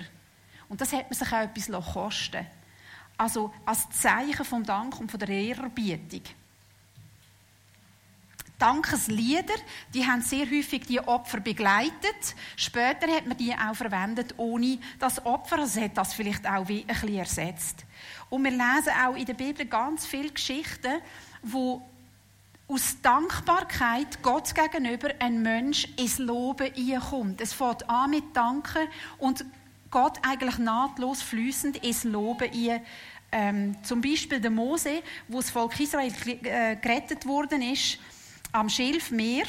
Und 0.69 0.79
das 0.79 0.93
hat 0.93 1.09
man 1.09 1.19
sich 1.19 1.27
auch 1.33 1.41
etwas 1.41 1.93
kosten 1.93 2.47
Also 3.17 3.53
als 3.65 3.89
Zeichen 3.89 4.45
vom 4.45 4.63
Dank 4.63 4.97
und 4.97 5.11
von 5.11 5.19
der 5.19 5.27
Ehrerbietung. 5.27 6.23
Dankeslieder, 8.57 9.55
die 9.93 10.05
haben 10.05 10.21
sehr 10.21 10.45
häufig 10.45 10.85
die 10.85 10.99
Opfer 10.99 11.39
begleitet. 11.39 12.35
Später 12.55 13.07
hat 13.07 13.25
man 13.25 13.37
die 13.37 13.53
auch 13.53 13.75
verwendet 13.75 14.33
ohne 14.37 14.77
das 14.99 15.25
Opfer. 15.25 15.59
Also 15.59 15.81
hat 15.81 15.97
das 15.97 16.13
vielleicht 16.13 16.47
auch 16.47 16.67
wie 16.67 16.81
ein 16.81 16.87
bisschen 16.87 17.15
ersetzt. 17.15 17.85
Und 18.29 18.43
wir 18.43 18.51
lesen 18.51 18.93
auch 19.05 19.15
in 19.15 19.25
der 19.25 19.33
Bibel 19.33 19.65
ganz 19.65 20.05
viele 20.05 20.31
Geschichten, 20.31 21.01
wo 21.41 21.81
aus 22.67 22.97
Dankbarkeit 23.01 24.21
Gott 24.23 24.55
gegenüber 24.55 25.09
ein 25.19 25.41
Mensch 25.41 25.87
ins 25.97 26.17
Loben 26.17 26.71
kommt. 26.99 27.41
Es 27.41 27.53
fängt 27.53 27.87
an 27.89 28.09
mit 28.09 28.35
Danken 28.35 28.87
und 29.19 29.45
Gott 29.91 30.17
eigentlich 30.27 30.57
nahtlos 30.57 31.21
fließend 31.21 31.77
ins 31.83 32.03
Loben 32.03 32.49
ein. 32.51 32.81
Ähm, 33.31 33.83
zum 33.83 34.01
Beispiel 34.01 34.39
der 34.39 34.51
Mose, 34.51 35.03
wo 35.27 35.37
das 35.37 35.49
Volk 35.49 35.79
Israel 35.79 36.11
äh, 36.43 36.75
gerettet 36.77 37.25
worden 37.25 37.61
ist, 37.61 37.99
am 38.55 38.69
Schilfmeer 38.69 39.45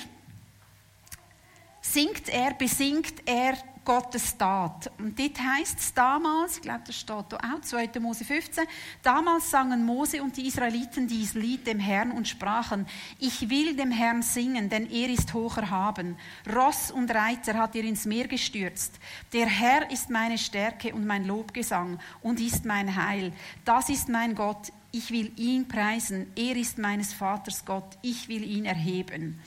singt 1.80 2.28
er, 2.28 2.54
besingt 2.54 3.22
er 3.24 3.56
Gottes 3.84 4.36
Tat. 4.36 4.90
Und 4.98 5.16
dort 5.16 5.38
heißt 5.38 5.78
es 5.78 5.94
damals, 5.94 6.56
ich 6.56 6.62
glaube, 6.62 6.82
das 6.84 6.96
steht 6.96 7.24
da 7.28 7.36
auch, 7.36 7.60
2. 7.60 8.00
Mose 8.00 8.24
15, 8.24 8.64
damals 9.04 9.48
sangen 9.48 9.86
Mose 9.86 10.20
und 10.20 10.36
die 10.36 10.48
Israeliten 10.48 11.06
dies 11.06 11.34
Lied 11.34 11.68
dem 11.68 11.78
Herrn 11.78 12.10
und 12.10 12.26
sprachen, 12.26 12.84
ich 13.20 13.48
will 13.48 13.76
dem 13.76 13.92
Herrn 13.92 14.22
singen, 14.22 14.68
denn 14.68 14.90
er 14.90 15.08
ist 15.08 15.32
hoch 15.34 15.56
erhaben. 15.56 16.18
Ross 16.52 16.90
und 16.90 17.14
Reiter 17.14 17.54
hat 17.54 17.76
er 17.76 17.84
ins 17.84 18.06
Meer 18.06 18.26
gestürzt. 18.26 18.98
Der 19.32 19.46
Herr 19.46 19.88
ist 19.92 20.10
meine 20.10 20.36
Stärke 20.36 20.92
und 20.92 21.06
mein 21.06 21.24
Lobgesang 21.24 22.00
und 22.22 22.40
ist 22.40 22.64
mein 22.64 22.96
Heil. 22.96 23.32
Das 23.64 23.88
ist 23.88 24.08
mein 24.08 24.34
Gott, 24.34 24.72
ich 24.96 25.10
will 25.10 25.30
ihn 25.36 25.68
preisen, 25.68 26.26
er 26.36 26.56
ist 26.56 26.78
meines 26.78 27.12
Vaters 27.12 27.64
Gott, 27.64 27.98
ich 28.02 28.28
will 28.28 28.42
ihn 28.42 28.64
erheben. 28.64 29.38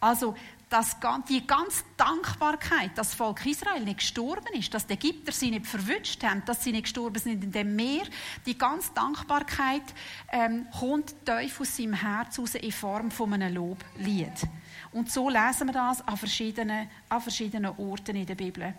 Also 0.00 0.34
dass 0.70 0.96
die 1.28 1.44
ganze 1.44 1.82
Dankbarkeit, 1.96 2.96
dass 2.96 3.08
das 3.08 3.14
Volk 3.14 3.44
Israel 3.44 3.82
nicht 3.82 3.98
gestorben 3.98 4.54
ist, 4.54 4.72
dass 4.72 4.86
die 4.86 4.94
Ägypter 4.94 5.32
sie 5.32 5.50
nicht 5.50 5.66
verwünscht 5.66 6.22
haben, 6.22 6.44
dass 6.46 6.62
sie 6.62 6.70
nicht 6.70 6.84
gestorben 6.84 7.18
sind 7.18 7.42
in 7.42 7.50
dem 7.50 7.74
Meer, 7.74 8.04
die 8.46 8.56
ganze 8.56 8.92
Dankbarkeit 8.94 9.82
ähm, 10.30 10.68
kommt 10.78 11.12
tief 11.26 11.60
aus 11.60 11.76
seinem 11.76 11.94
Herz 11.94 12.38
raus 12.38 12.54
in 12.54 12.70
Form 12.70 13.10
von 13.10 13.32
einem 13.32 13.52
Loblied. 13.52 14.46
Und 14.92 15.10
so 15.10 15.28
lesen 15.28 15.66
wir 15.66 15.72
das 15.72 16.06
an 16.06 16.16
verschiedenen, 16.16 16.88
an 17.08 17.20
verschiedenen 17.20 17.76
Orten 17.76 18.14
in 18.14 18.26
der 18.26 18.36
Bibel. 18.36 18.72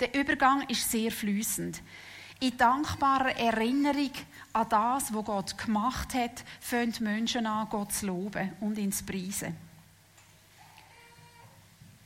Der 0.00 0.14
Übergang 0.14 0.68
ist 0.68 0.90
sehr 0.90 1.10
flüssend. 1.10 1.80
In 2.40 2.56
dankbarer 2.58 3.36
Erinnerung 3.36 4.12
an 4.52 4.68
das, 4.68 5.12
was 5.14 5.24
Gott 5.24 5.58
gemacht 5.58 6.14
hat, 6.14 6.44
fangen 6.60 6.94
Menschen 7.00 7.46
an, 7.46 7.68
Gott 7.70 7.92
zu 7.92 8.06
loben 8.06 8.52
und 8.60 8.78
ihn 8.78 8.92
zu 8.92 9.04
preisen. 9.04 9.56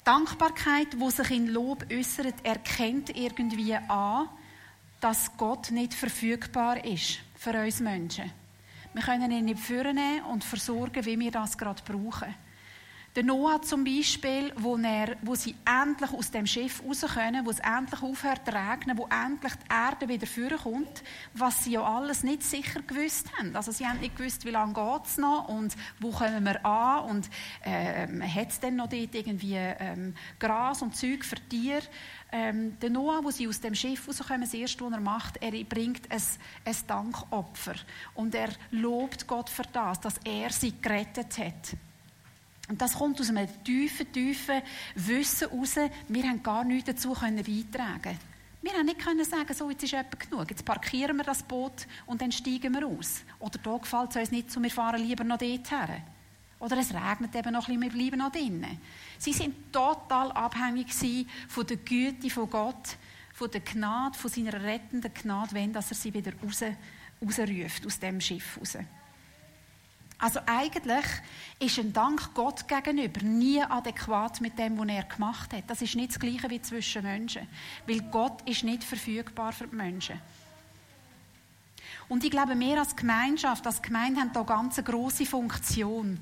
Dankbarkeit, 0.04 0.92
die 0.94 1.10
sich 1.10 1.30
in 1.32 1.48
Lob 1.48 1.84
äußert, 1.92 2.44
erkennt 2.44 3.16
irgendwie 3.16 3.74
an, 3.74 4.28
dass 5.00 5.36
Gott 5.36 5.72
nicht 5.72 5.94
verfügbar 5.94 6.84
ist 6.84 7.18
für 7.34 7.52
uns 7.52 7.80
Menschen. 7.80 8.30
Wir 8.94 9.02
können 9.02 9.32
ihn 9.32 9.46
nicht 9.46 9.60
führen 9.60 9.98
und 10.30 10.44
versorgen, 10.44 11.04
wie 11.04 11.18
wir 11.18 11.30
das 11.30 11.58
gerade 11.58 11.82
brauchen. 11.82 12.34
Der 13.16 13.24
Noah 13.24 13.62
zum 13.62 13.82
Beispiel, 13.82 14.52
wo, 14.56 14.76
er, 14.76 15.16
wo 15.22 15.34
sie 15.34 15.54
endlich 15.64 16.12
aus 16.12 16.30
dem 16.30 16.46
Schiff 16.46 16.82
raus 16.86 17.00
können, 17.14 17.46
wo 17.46 17.50
es 17.50 17.60
endlich 17.60 18.02
aufhört 18.02 18.44
zu 18.44 18.52
regnen, 18.52 18.98
wo 18.98 19.06
endlich 19.06 19.54
die 19.54 19.72
Erde 19.72 20.06
wieder 20.06 20.26
vorkommt, 20.26 21.02
was 21.32 21.64
sie 21.64 21.72
ja 21.72 21.82
alles 21.82 22.22
nicht 22.24 22.42
sicher 22.42 22.82
gewusst 22.82 23.30
haben. 23.38 23.56
Also 23.56 23.72
sie 23.72 23.86
haben 23.86 24.00
nicht 24.00 24.18
gewusst, 24.18 24.44
wie 24.44 24.50
lange 24.50 24.74
geht 24.74 25.06
es 25.06 25.16
noch 25.16 25.48
und 25.48 25.74
wo 25.98 26.10
kommen 26.10 26.44
wir 26.44 26.66
an 26.66 27.04
und 27.04 27.30
ähm, 27.64 28.22
hat 28.22 28.50
es 28.50 28.60
denn 28.60 28.76
noch 28.76 28.90
dort 28.90 29.14
irgendwie 29.14 29.56
ähm, 29.56 30.14
Gras 30.38 30.82
und 30.82 30.94
Zeug 30.94 31.24
für 31.24 31.36
Tiere. 31.48 31.80
Ähm, 32.30 32.78
der 32.80 32.90
Noah, 32.90 33.24
wo 33.24 33.30
sie 33.30 33.48
aus 33.48 33.62
dem 33.62 33.74
Schiff 33.74 34.06
rauskommen, 34.06 34.42
das 34.42 34.52
erste, 34.52 34.84
was 34.84 34.92
er 34.92 35.00
macht, 35.00 35.42
er 35.42 35.52
bringt 35.64 36.12
ein, 36.12 36.22
ein 36.66 36.76
Dankopfer 36.86 37.76
und 38.12 38.34
er 38.34 38.50
lobt 38.72 39.26
Gott 39.26 39.48
für 39.48 39.64
das, 39.72 40.00
dass 40.00 40.18
er 40.22 40.50
sie 40.50 40.74
gerettet 40.82 41.38
hat. 41.38 41.78
Und 42.68 42.80
das 42.80 42.94
kommt 42.94 43.20
aus 43.20 43.30
einem 43.30 43.48
tiefen, 43.64 44.10
tiefen 44.12 44.62
Wissen 44.94 45.48
heraus, 45.50 45.76
wir 46.08 46.22
haben 46.24 46.42
gar 46.42 46.64
nichts 46.64 46.86
dazu 46.86 47.14
beitragen 47.14 48.18
Wir 48.62 48.72
haben 48.72 48.86
nicht 48.86 48.98
können 48.98 49.24
sagen, 49.24 49.54
so, 49.54 49.70
jetzt 49.70 49.84
ist 49.84 49.92
etwas 49.92 50.28
genug, 50.28 50.50
jetzt 50.50 50.64
parkieren 50.64 51.16
wir 51.16 51.24
das 51.24 51.42
Boot 51.42 51.86
und 52.06 52.20
dann 52.20 52.32
steigen 52.32 52.74
wir 52.74 52.86
aus. 52.86 53.22
Oder 53.38 53.58
da 53.62 53.76
gefällt 53.76 54.10
es 54.10 54.16
uns 54.16 54.30
nicht 54.32 54.50
so, 54.50 54.62
wir 54.62 54.70
fahren 54.70 55.00
lieber 55.00 55.22
noch 55.22 55.38
dort 55.38 55.70
her. 55.70 56.02
Oder 56.58 56.78
es 56.78 56.92
regnet 56.92 57.34
eben 57.34 57.52
noch 57.52 57.68
ein 57.68 57.78
bisschen, 57.78 57.82
wir 57.82 57.90
bleiben 57.90 58.18
noch 58.18 58.32
drinnen. 58.32 58.80
Sie 59.18 59.32
sind 59.32 59.72
total 59.72 60.32
abhängig 60.32 60.88
von 61.48 61.66
der 61.66 61.76
Güte 61.76 62.30
von 62.30 62.50
Gott, 62.50 62.96
von 63.34 63.50
der 63.50 63.60
Gnade, 63.60 64.18
von 64.18 64.30
seiner 64.30 64.62
rettenden 64.62 65.12
Gnade, 65.12 65.52
wenn 65.52 65.72
dass 65.72 65.90
er 65.90 65.96
sie 65.96 66.14
wieder 66.14 66.32
raus, 66.42 66.62
rausruft 67.22 67.86
aus 67.86 67.98
dem 68.00 68.20
Schiff 68.20 68.58
raus. 68.58 68.78
Also 70.18 70.40
eigentlich 70.46 71.04
ist 71.58 71.78
ein 71.78 71.92
Dank 71.92 72.32
Gott 72.32 72.66
gegenüber 72.66 73.20
nie 73.22 73.62
adäquat 73.62 74.40
mit 74.40 74.58
dem, 74.58 74.78
was 74.78 74.88
er 74.88 75.02
gemacht 75.02 75.52
hat. 75.52 75.64
Das 75.66 75.82
ist 75.82 75.94
nicht 75.94 76.10
das 76.10 76.18
Gleiche 76.18 76.48
wie 76.48 76.62
zwischen 76.62 77.02
Menschen, 77.02 77.46
weil 77.86 78.00
Gott 78.00 78.40
ist 78.48 78.64
nicht 78.64 78.82
verfügbar 78.82 79.52
für 79.52 79.66
die 79.66 79.76
Menschen. 79.76 80.18
Und 82.08 82.24
ich 82.24 82.30
glaube, 82.30 82.58
wir 82.58 82.78
als 82.78 82.96
Gemeinschaft, 82.96 83.66
als 83.66 83.82
Gemeinde 83.82 84.20
haben 84.20 84.30
eine 84.34 84.44
ganz 84.44 84.82
grosse 84.82 85.26
Funktion. 85.26 86.18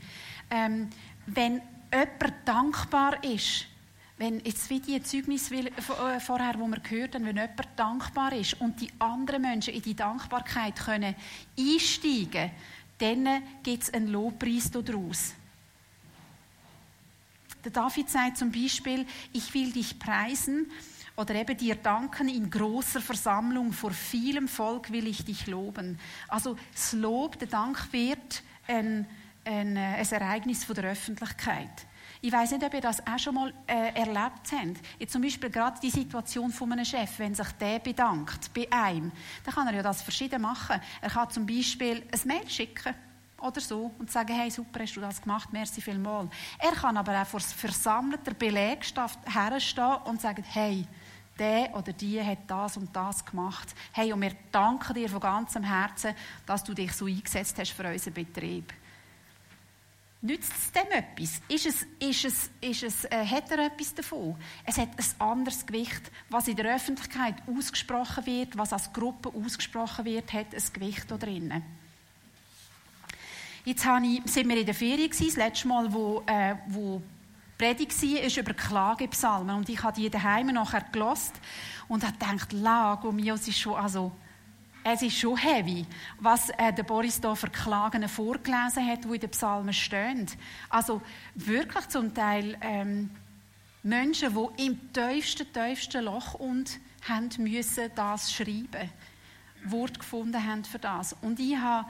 Ähm, 0.50 0.88
wenn 1.26 1.60
jemand 1.92 2.34
dankbar 2.44 3.22
ist, 3.22 3.66
wenn 4.16 4.40
jetzt 4.40 4.70
wie 4.70 4.80
die 4.80 5.02
Zeugnis 5.02 5.50
äh, 5.50 5.70
vorher, 6.20 6.54
wo 6.58 6.66
wir 6.68 6.80
gehört 6.80 7.14
haben, 7.14 7.26
wenn 7.26 7.36
jemand 7.36 7.66
dankbar 7.76 8.32
ist 8.32 8.60
und 8.60 8.80
die 8.80 8.90
anderen 8.98 9.42
Menschen 9.42 9.74
in 9.74 9.82
die 9.82 9.94
Dankbarkeit 9.94 10.76
können 10.76 11.14
einsteigen 11.58 12.30
können, 12.30 12.50
dann 12.98 13.42
gibt 13.62 13.84
es 13.84 13.92
einen 13.92 14.08
Lobpreis 14.08 14.70
daraus. 14.70 15.34
Der 17.64 17.72
David 17.72 18.10
sagt 18.10 18.36
zum 18.36 18.52
Beispiel, 18.52 19.06
ich 19.32 19.52
will 19.54 19.72
dich 19.72 19.98
preisen 19.98 20.70
oder 21.16 21.34
eben 21.34 21.56
dir 21.56 21.76
danken, 21.76 22.28
in 22.28 22.50
großer 22.50 23.00
Versammlung, 23.00 23.72
vor 23.72 23.92
vielem 23.92 24.48
Volk 24.48 24.92
will 24.92 25.06
ich 25.06 25.24
dich 25.24 25.46
loben. 25.46 25.98
Also 26.28 26.56
das 26.72 26.92
Lob, 26.92 27.38
der 27.38 27.48
Dank 27.48 27.92
wird 27.92 28.42
ein, 28.66 29.06
ein, 29.44 29.76
äh, 29.76 29.80
ein 29.80 30.10
Ereignis 30.10 30.64
von 30.64 30.74
der 30.74 30.90
Öffentlichkeit. 30.90 31.86
Ich 32.24 32.32
weiß 32.32 32.52
nicht, 32.52 32.64
ob 32.64 32.72
ihr 32.72 32.80
das 32.80 33.06
auch 33.06 33.18
schon 33.18 33.34
mal 33.34 33.52
äh, 33.66 33.92
erlebt 34.00 34.50
habt. 34.50 34.80
Jetzt 34.98 35.12
zum 35.12 35.20
Beispiel 35.20 35.50
gerade 35.50 35.78
die 35.78 35.90
Situation 35.90 36.50
von 36.50 36.72
einem 36.72 36.86
Chef, 36.86 37.18
wenn 37.18 37.34
sich 37.34 37.48
der 37.60 37.80
bedankt 37.80 38.50
bei 38.54 38.66
einem, 38.72 39.12
dann 39.44 39.54
kann 39.54 39.66
er 39.66 39.74
ja 39.74 39.82
das 39.82 40.00
verschieden 40.00 40.40
machen. 40.40 40.80
Er 41.02 41.10
kann 41.10 41.28
zum 41.28 41.44
Beispiel 41.44 42.02
ein 42.10 42.20
Mail 42.26 42.48
schicken 42.48 42.94
oder 43.42 43.60
so 43.60 43.90
und 43.98 44.10
sagen, 44.10 44.34
hey, 44.34 44.50
super, 44.50 44.80
hast 44.80 44.96
du 44.96 45.02
das 45.02 45.20
gemacht, 45.20 45.52
merci 45.52 45.82
vielmals. 45.82 46.30
Er 46.60 46.72
kann 46.72 46.96
aber 46.96 47.20
auch 47.20 47.26
vor 47.26 47.40
versammelter 47.40 48.32
Belegschaft 48.32 49.18
herstehen 49.26 49.98
und 50.06 50.22
sagen, 50.22 50.44
hey, 50.48 50.86
der 51.38 51.76
oder 51.76 51.92
die 51.92 52.24
hat 52.24 52.38
das 52.46 52.78
und 52.78 52.96
das 52.96 53.22
gemacht. 53.22 53.74
Hey, 53.92 54.14
und 54.14 54.22
wir 54.22 54.32
danken 54.50 54.94
dir 54.94 55.10
von 55.10 55.20
ganzem 55.20 55.62
Herzen, 55.62 56.14
dass 56.46 56.64
du 56.64 56.72
dich 56.72 56.94
so 56.94 57.04
eingesetzt 57.04 57.58
hast 57.58 57.72
für 57.72 57.86
unseren 57.86 58.14
Betrieb. 58.14 58.72
Nützt 60.24 60.54
es 60.56 60.72
dem 60.72 60.90
etwas? 60.90 61.42
Ist 61.48 61.66
es, 61.66 61.86
ist 62.00 62.24
es, 62.24 62.50
ist 62.62 62.82
es, 62.82 63.04
äh, 63.04 63.26
hat 63.26 63.50
er 63.50 63.66
etwas 63.66 63.94
davon? 63.94 64.34
Es 64.64 64.78
hat 64.78 64.88
ein 64.96 65.20
anderes 65.20 65.66
Gewicht. 65.66 66.00
Was 66.30 66.48
in 66.48 66.56
der 66.56 66.74
Öffentlichkeit 66.74 67.34
ausgesprochen 67.46 68.24
wird, 68.24 68.56
was 68.56 68.72
als 68.72 68.90
Gruppe 68.90 69.30
ausgesprochen 69.36 70.06
wird, 70.06 70.32
hat 70.32 70.46
ein 70.54 70.62
Gewicht 70.72 71.10
da 71.10 71.18
drinnen. 71.18 71.62
Jetzt 73.66 73.84
ich, 73.84 74.22
sind 74.32 74.48
wir 74.48 74.56
in 74.56 74.64
der 74.64 74.74
Ferien 74.74 75.10
gewesen, 75.10 75.26
das 75.26 75.36
letzte 75.36 75.68
Mal, 75.68 75.92
wo, 75.92 76.22
äh, 76.26 76.54
wo 76.68 77.02
Predigt 77.58 78.02
war, 78.02 78.20
ist 78.22 78.38
über 78.38 78.54
Klagepsalmen. 78.54 79.56
Und 79.56 79.68
ich 79.68 79.82
habe 79.82 80.00
die 80.00 80.08
daheim 80.08 80.46
nachher 80.46 80.86
gelost 80.90 81.34
und 81.86 82.02
habe 82.02 82.14
gedacht, 82.14 82.50
Lago 82.54 83.12
mio, 83.12 83.34
ist 83.34 83.58
schon, 83.58 83.74
also, 83.74 84.10
es 84.86 85.00
ist 85.00 85.18
schon 85.18 85.36
heavy, 85.38 85.86
was 86.20 86.50
äh, 86.50 86.72
der 86.72 86.82
Boris 86.82 87.18
da 87.18 87.34
für 87.34 87.48
Klagen 87.48 88.06
vorgelesen 88.06 88.86
hat, 88.86 89.04
die 89.04 89.14
in 89.14 89.20
den 89.20 89.30
Psalmen 89.30 89.72
stehen. 89.72 90.26
Also 90.68 91.00
wirklich 91.34 91.88
zum 91.88 92.12
Teil 92.12 92.56
ähm, 92.60 93.10
Menschen, 93.82 94.34
die 94.34 94.66
im 94.66 94.92
tiefsten, 94.92 95.50
tiefsten 95.50 96.04
Loch 96.04 96.34
und 96.34 96.78
haben 97.08 97.30
müssen 97.38 97.90
das 97.94 98.30
schreiben, 98.30 98.90
Wort 99.64 99.98
gefunden 99.98 100.46
haben 100.46 100.64
für 100.64 100.78
das. 100.78 101.16
Und 101.22 101.40
ich 101.40 101.56
habe 101.56 101.88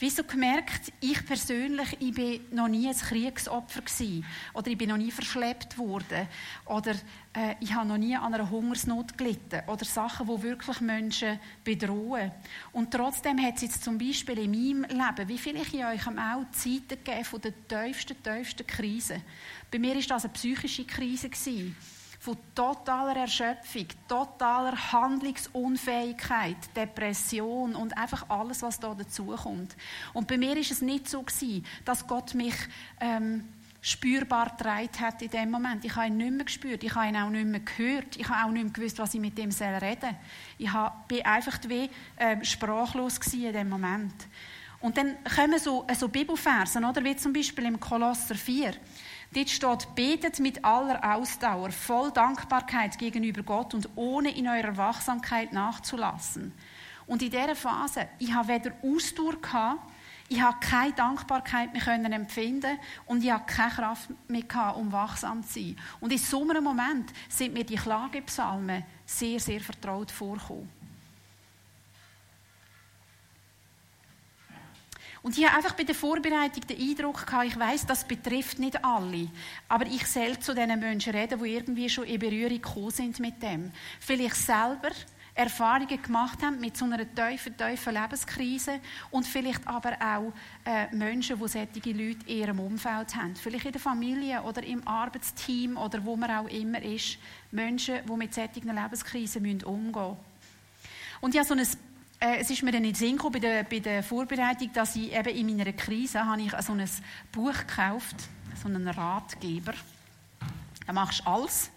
Wieso 0.00 0.24
gemerkt, 0.24 0.92
ich 1.00 1.24
persönlich, 1.24 1.96
ich 2.00 2.12
bin 2.12 2.40
noch 2.50 2.66
nie 2.66 2.88
ein 2.88 2.96
Kriegsopfer 2.96 3.80
gewesen, 3.80 4.26
oder 4.52 4.66
ich 4.66 4.76
bin 4.76 4.88
noch 4.88 4.96
nie 4.96 5.12
verschleppt 5.12 5.78
worden 5.78 6.26
oder 6.66 6.92
äh, 7.32 7.54
ich 7.60 7.72
habe 7.72 7.86
noch 7.86 7.96
nie 7.96 8.16
an 8.16 8.34
einer 8.34 8.50
Hungersnot 8.50 9.16
gelitten 9.16 9.62
oder 9.68 9.84
Sachen, 9.84 10.26
wo 10.26 10.42
wirklich 10.42 10.80
Menschen 10.80 11.38
bedrohen. 11.62 12.32
Und 12.72 12.90
trotzdem 12.90 13.40
hat 13.40 13.56
es 13.56 13.62
jetzt 13.62 13.84
zum 13.84 13.96
Beispiel 13.96 14.38
in 14.38 14.50
meinem 14.50 14.90
Leben, 14.90 15.28
wie 15.28 15.38
viel 15.38 15.56
ich 15.56 15.72
in 15.72 15.84
euch 15.84 16.06
auch 16.08 16.50
Zeiten 16.50 16.88
gegeben 16.88 17.24
von 17.24 17.40
der 17.40 17.52
tiefsten, 17.68 18.20
tiefsten 18.20 18.66
Krise. 18.66 19.22
Bei 19.70 19.78
mir 19.78 19.94
ist 19.96 20.10
das 20.10 20.24
eine 20.24 20.32
psychische 20.32 20.84
Krise 20.84 21.28
gewesen 21.28 21.76
von 22.24 22.38
totaler 22.54 23.16
Erschöpfung, 23.16 23.86
totaler 24.08 24.74
Handlungsunfähigkeit, 24.92 26.56
Depression 26.74 27.74
und 27.74 27.94
einfach 27.98 28.30
alles, 28.30 28.62
was 28.62 28.80
da 28.80 28.94
dazukommt. 28.94 29.76
Und 30.14 30.26
bei 30.26 30.38
mir 30.38 30.56
ist 30.56 30.70
es 30.70 30.80
nicht 30.80 31.06
so 31.06 31.22
gewesen, 31.22 31.66
dass 31.84 32.06
Gott 32.06 32.32
mich 32.32 32.54
ähm, 32.98 33.46
spürbar 33.82 34.56
getragen 34.56 35.00
hat 35.00 35.20
in 35.20 35.28
dem 35.28 35.50
Moment. 35.50 35.84
Ich 35.84 35.94
habe 35.96 36.06
ihn 36.06 36.16
nicht 36.16 36.32
mehr 36.32 36.44
gespürt, 36.46 36.82
ich 36.82 36.94
habe 36.94 37.08
ihn 37.08 37.16
auch 37.18 37.28
nicht 37.28 37.46
mehr 37.46 37.60
gehört, 37.60 38.16
ich 38.16 38.26
habe 38.26 38.48
auch 38.48 38.52
nicht 38.52 38.64
mehr 38.64 38.72
gewusst, 38.72 38.98
was 38.98 39.12
ich 39.12 39.20
mit 39.20 39.38
ihm 39.38 39.50
reden 39.50 40.00
soll. 40.00 40.16
Ich 40.56 40.70
bin 41.08 41.26
einfach 41.26 41.58
wie 41.68 41.90
äh, 42.16 42.42
sprachlos 42.42 43.18
in 43.34 43.52
dem 43.52 43.68
Moment. 43.68 44.14
Und 44.80 44.96
dann 44.96 45.16
kommen 45.24 45.58
so, 45.58 45.86
so 45.94 46.08
Bibelversen, 46.08 46.86
oder? 46.86 47.04
wie 47.04 47.16
zum 47.16 47.34
Beispiel 47.34 47.66
im 47.66 47.78
Kolosser 47.78 48.34
4. 48.34 48.72
Dort 49.34 49.50
steht, 49.50 49.94
betet 49.94 50.38
mit 50.38 50.64
aller 50.64 51.16
Ausdauer, 51.16 51.70
voll 51.72 52.12
Dankbarkeit 52.12 52.98
gegenüber 52.98 53.42
Gott 53.42 53.74
und 53.74 53.88
ohne 53.96 54.30
in 54.30 54.46
eurer 54.46 54.76
Wachsamkeit 54.76 55.52
nachzulassen. 55.52 56.52
Und 57.06 57.20
in 57.20 57.30
dieser 57.30 57.56
Phase, 57.56 58.08
ich 58.18 58.32
habe 58.32 58.48
weder 58.48 58.72
Ausdauer 58.82 59.40
gehabt, 59.40 59.80
ich 60.28 60.40
habe 60.40 60.56
keine 60.60 60.92
Dankbarkeit 60.92 61.72
mehr 61.72 61.82
können 61.82 62.12
empfinden 62.12 62.78
und 63.06 63.22
ich 63.22 63.30
habe 63.30 63.44
keine 63.46 63.72
Kraft 63.72 64.08
mehr 64.28 64.42
gehabt, 64.42 64.78
um 64.78 64.90
wachsam 64.90 65.42
zu 65.42 65.60
sein. 65.60 65.76
Und 66.00 66.12
in 66.12 66.18
so 66.18 66.48
einem 66.48 66.64
Moment 66.64 67.12
sind 67.28 67.52
mir 67.52 67.64
die 67.64 67.74
Klagepsalmen 67.74 68.84
sehr, 69.04 69.38
sehr 69.38 69.60
vertraut 69.60 70.10
vorgekommen. 70.10 70.68
Und 75.24 75.38
ich 75.38 75.46
habe 75.46 75.56
einfach 75.56 75.72
bei 75.72 75.84
der 75.84 75.94
Vorbereitung 75.94 76.66
den 76.66 76.78
Eindruck 76.78 77.26
gehabt, 77.26 77.46
ich 77.46 77.58
weiß, 77.58 77.86
das 77.86 78.06
betrifft 78.06 78.58
nicht 78.58 78.84
alle. 78.84 79.30
Aber 79.70 79.86
ich 79.86 80.06
soll 80.06 80.38
zu 80.38 80.54
diesen 80.54 80.78
Menschen 80.78 81.14
reden, 81.14 81.42
die 81.42 81.54
irgendwie 81.54 81.88
schon 81.88 82.04
in 82.04 82.18
Berührung 82.18 82.60
gekommen 82.60 82.90
sind 82.90 83.18
mit 83.20 83.42
dem. 83.42 83.72
Vielleicht 84.00 84.36
selber 84.36 84.90
Erfahrungen 85.34 86.02
gemacht 86.02 86.42
haben 86.42 86.60
mit 86.60 86.76
so 86.76 86.84
einer 86.84 86.98
tiefen, 86.98 87.56
tiefen 87.56 87.94
Lebenskrise 87.94 88.80
und 89.10 89.26
vielleicht 89.26 89.66
aber 89.66 89.92
auch 89.92 90.30
äh, 90.66 90.94
Menschen, 90.94 91.40
die 91.40 91.48
solche 91.48 91.90
Leute 91.92 92.26
in 92.26 92.38
ihrem 92.40 92.60
Umfeld 92.60 93.16
haben. 93.16 93.34
Vielleicht 93.34 93.64
in 93.64 93.72
der 93.72 93.80
Familie 93.80 94.42
oder 94.42 94.62
im 94.62 94.86
Arbeitsteam 94.86 95.78
oder 95.78 96.04
wo 96.04 96.16
man 96.16 96.30
auch 96.32 96.48
immer 96.50 96.82
ist. 96.82 97.16
Menschen, 97.50 98.00
die 98.06 98.12
mit 98.12 98.34
solchen 98.34 98.76
Lebenskrisen 98.76 99.62
umgehen 99.62 99.90
müssen. 99.90 100.16
Und 101.22 101.34
ich 101.34 101.40
habe 101.40 101.48
so 101.48 101.54
ein 101.54 101.93
äh, 102.24 102.40
es 102.40 102.50
ist 102.50 102.62
mir 102.62 102.72
dann 102.72 102.84
in 102.84 102.90
den 102.90 102.94
Sinn 102.94 103.16
gekommen, 103.16 103.34
bei 103.34 103.38
der, 103.38 103.64
bei 103.64 103.80
der 103.80 104.02
Vorbereitung, 104.02 104.70
dass 104.72 104.96
ich 104.96 105.12
eben 105.12 105.28
in 105.28 105.56
meiner 105.56 105.72
Krise 105.72 106.24
habe 106.24 106.40
ich 106.40 106.52
so 106.62 106.72
ein 106.72 106.88
Buch 107.30 107.58
gekauft, 107.58 108.16
so 108.60 108.68
einen 108.68 108.88
Ratgeber. 108.88 109.74
Da 110.86 110.92
machst 110.92 111.20
du 111.20 111.30
alles. 111.30 111.70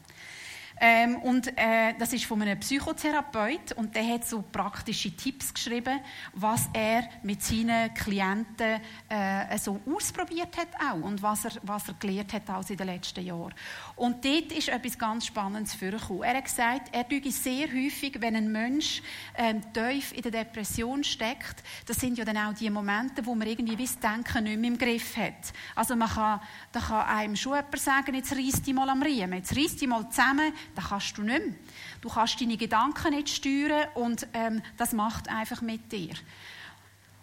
Ähm, 0.79 1.17
und 1.17 1.47
äh, 1.57 1.93
das 1.97 2.13
ist 2.13 2.25
von 2.25 2.41
einem 2.41 2.59
Psychotherapeut 2.59 3.71
und 3.73 3.95
der 3.95 4.07
hat 4.07 4.25
so 4.25 4.43
praktische 4.43 5.15
Tipps 5.15 5.53
geschrieben, 5.53 5.99
was 6.33 6.69
er 6.73 7.09
mit 7.23 7.41
seinen 7.41 7.93
Klienten 7.93 8.79
äh, 9.09 9.57
so 9.57 9.79
ausprobiert 9.91 10.55
hat 10.57 10.69
auch 10.79 11.01
und 11.01 11.21
was 11.21 11.45
er, 11.45 11.51
was 11.63 11.87
er 11.87 11.95
gelernt 11.95 12.33
hat 12.33 12.49
auch 12.49 12.69
in 12.69 12.77
den 12.77 12.87
letzten 12.87 13.25
Jahren. 13.25 13.53
Und 13.95 14.23
dort 14.23 14.51
ist 14.51 14.69
etwas 14.69 14.97
ganz 14.97 15.25
Spannendes 15.25 15.73
vorgekommen. 15.73 16.23
Er 16.23 16.37
hat 16.37 16.45
gesagt, 16.45 16.89
er 16.91 17.07
tue 17.07 17.31
sehr 17.31 17.67
häufig, 17.67 18.17
wenn 18.19 18.35
ein 18.35 18.51
Mensch 18.51 19.01
ähm, 19.35 19.61
tief 19.73 20.13
in 20.13 20.21
der 20.21 20.31
Depression 20.31 21.03
steckt, 21.03 21.63
das 21.85 21.97
sind 21.97 22.17
ja 22.17 22.25
dann 22.25 22.37
auch 22.37 22.53
die 22.53 22.69
Momente, 22.69 23.25
wo 23.25 23.35
man 23.35 23.47
irgendwie 23.47 23.75
das 23.75 23.97
Denken 23.99 24.43
nicht 24.43 24.59
mehr 24.59 24.71
im 24.71 24.77
Griff 24.77 25.17
hat. 25.17 25.53
Also 25.75 25.95
man 25.95 26.09
kann, 26.09 26.39
da 26.71 26.79
kann 26.79 27.07
einem 27.07 27.35
schon 27.35 27.55
jemand 27.55 27.79
sagen, 27.79 28.15
jetzt 28.15 28.35
reiss 28.35 28.61
dich 28.61 28.73
mal 28.73 28.89
am 28.89 29.01
Riemen, 29.01 29.33
jetzt 29.33 29.55
reiss 29.55 29.75
dich 29.75 29.87
mal 29.87 30.07
zusammen, 30.09 30.53
das 30.75 30.89
kannst 30.89 31.17
du 31.17 31.23
nicht 31.23 31.45
mehr. 31.45 31.55
Du 32.01 32.09
kannst 32.09 32.39
deine 32.39 32.57
Gedanken 32.57 33.13
nicht 33.13 33.29
steuern 33.29 33.87
und 33.95 34.27
ähm, 34.33 34.61
das 34.77 34.93
macht 34.93 35.29
einfach 35.29 35.61
mit 35.61 35.91
dir. 35.91 36.13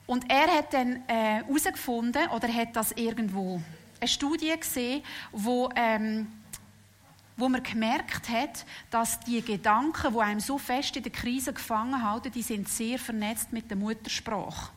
Und 0.07 0.31
er 0.31 0.49
hat 0.49 0.75
dann 0.75 1.03
herausgefunden, 1.07 2.25
äh, 2.25 2.35
oder 2.35 2.53
hat 2.53 2.77
das 2.77 2.93
irgendwo, 2.93 3.63
eine 4.01 4.09
Studie 4.09 4.55
gesehen, 4.59 5.03
wo, 5.33 5.71
ähm, 5.77 6.27
wo 7.37 7.49
man 7.49 7.63
gemerkt 7.63 8.29
hat, 8.29 8.67
dass 8.91 9.21
die 9.21 9.41
Gedanken, 9.41 10.13
die 10.13 10.21
einem 10.21 10.41
so 10.41 10.59
fest 10.59 10.97
in 10.97 11.03
der 11.03 11.13
Krise 11.13 11.53
gefangen 11.53 12.03
halten, 12.03 12.31
die 12.31 12.43
sind 12.43 12.69
sehr 12.69 12.99
vernetzt 12.99 13.53
mit 13.53 13.71
der 13.71 13.79
Muttersprache. 13.79 14.71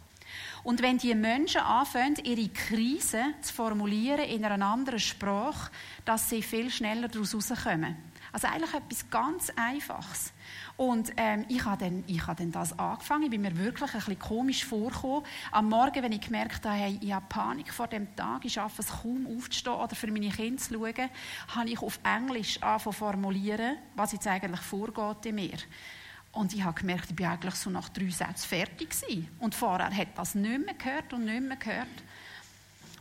Und 0.64 0.82
wenn 0.82 0.98
die 0.98 1.16
Menschen 1.16 1.62
anfangen, 1.62 2.18
ihre 2.24 2.50
Krise 2.50 3.24
zu 3.42 3.54
formulieren 3.54 4.26
in 4.26 4.44
einer 4.44 4.66
anderen 4.66 5.00
Sprache, 5.00 5.72
dass 6.04 6.30
sie 6.30 6.42
viel 6.42 6.70
schneller 6.70 7.08
daraus 7.08 7.36
rauskommen. 7.36 7.96
Also 8.38 8.50
eigentlich 8.50 8.74
etwas 8.76 9.10
ganz 9.10 9.52
Einfaches. 9.56 10.32
Und 10.76 11.12
ähm, 11.18 11.46
ich 11.48 11.66
habe 11.66 11.84
dann, 11.84 12.04
ich 12.06 12.22
dann 12.22 12.52
das 12.52 12.78
angefangen. 12.78 13.24
Ich 13.24 13.30
bin 13.32 13.42
mir 13.42 13.58
wirklich 13.58 13.92
ein 13.92 13.98
bisschen 13.98 14.20
komisch 14.20 14.64
vorgekommen. 14.64 15.24
Am 15.52 15.70
Morgen, 15.70 16.04
wenn 16.04 16.12
ich 16.12 16.22
gemerkt 16.22 16.64
habe, 16.64 16.76
hey, 16.76 17.00
ich 17.02 17.12
habe 17.12 17.26
Panik 17.28 17.74
vor 17.74 17.88
dem 17.88 18.16
Tag, 18.16 18.46
ich 18.46 18.54
schaffe 18.54 18.84
es 18.84 18.90
kaum 18.90 19.26
aufzustehen 19.26 19.76
oder 19.76 19.96
für 19.96 20.12
meine 20.12 20.30
Kinder 20.30 20.62
zu 20.62 20.76
schauen, 20.76 21.10
habe 21.48 21.68
ich 21.68 21.82
auf 21.82 22.00
Englisch 22.04 22.62
angefangen 22.62 22.84
zu 22.84 23.00
formulieren, 23.00 23.78
was 23.96 24.12
jetzt 24.12 24.28
eigentlich 24.28 24.62
vorgeht 24.62 25.26
in 25.26 25.34
mir. 25.34 25.58
Und 26.32 26.54
ich 26.54 26.64
habe 26.64 26.80
gemerkt, 26.80 27.10
ich 27.10 27.16
bin 27.16 27.26
eigentlich 27.26 27.56
so 27.56 27.72
nach 27.72 27.90
drei 27.90 28.12
Sätzen 28.12 28.48
fertig 28.48 28.92
gewesen. 28.92 29.30
Und 29.40 29.56
vorher 29.56 29.90
hat 29.90 30.10
das 30.16 30.36
nicht 30.36 30.64
mehr 30.64 30.76
gehört 30.76 31.12
und 31.12 31.26
nicht 31.26 31.42
mehr 31.42 31.58
gehört. 31.58 31.88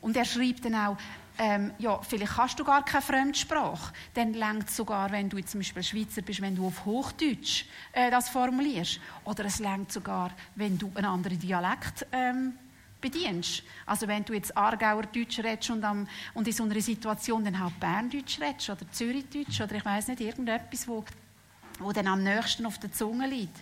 Und 0.00 0.16
er 0.16 0.24
schreibt 0.24 0.64
dann 0.64 0.76
auch, 0.76 0.96
ähm, 1.38 1.72
ja, 1.78 2.00
vielleicht 2.02 2.34
kannst 2.34 2.58
du 2.58 2.64
gar 2.64 2.84
keine 2.84 3.02
Fremdsprache. 3.02 3.92
Dann 4.14 4.32
längt 4.32 4.68
es 4.68 4.76
sogar, 4.76 5.10
wenn 5.10 5.28
du 5.28 5.42
zum 5.44 5.60
Beispiel 5.60 5.82
Schweizer 5.82 6.22
bist, 6.22 6.40
wenn 6.40 6.56
du 6.56 6.66
auf 6.66 6.84
Hochdeutsch 6.84 7.66
äh, 7.92 8.10
das 8.10 8.28
formulierst. 8.28 9.00
Oder 9.24 9.44
es 9.44 9.58
längt 9.58 9.92
sogar, 9.92 10.30
wenn 10.54 10.78
du 10.78 10.90
einen 10.94 11.06
anderen 11.06 11.38
Dialekt 11.38 12.06
ähm, 12.12 12.54
bedienst. 13.00 13.62
Also 13.84 14.08
wenn 14.08 14.24
du 14.24 14.32
jetzt 14.32 14.56
Aargauer 14.56 15.02
Deutsch 15.02 15.38
redest 15.38 15.70
und, 15.70 15.84
am, 15.84 16.08
und 16.34 16.46
in 16.46 16.54
so 16.54 16.64
einer 16.64 16.80
Situation 16.80 17.44
dann 17.44 17.62
halt 17.62 17.78
Berndeutsch 17.78 18.40
redest 18.40 18.70
oder 18.70 18.90
Zürichdeutsch 18.90 19.60
oder 19.60 19.74
ich 19.74 19.84
weiß 19.84 20.08
nicht, 20.08 20.20
irgendetwas, 20.20 20.88
wo, 20.88 21.04
wo 21.78 21.92
dann 21.92 22.06
am 22.06 22.22
nächsten 22.22 22.64
auf 22.66 22.78
der 22.78 22.92
Zunge 22.92 23.26
liegt. 23.26 23.56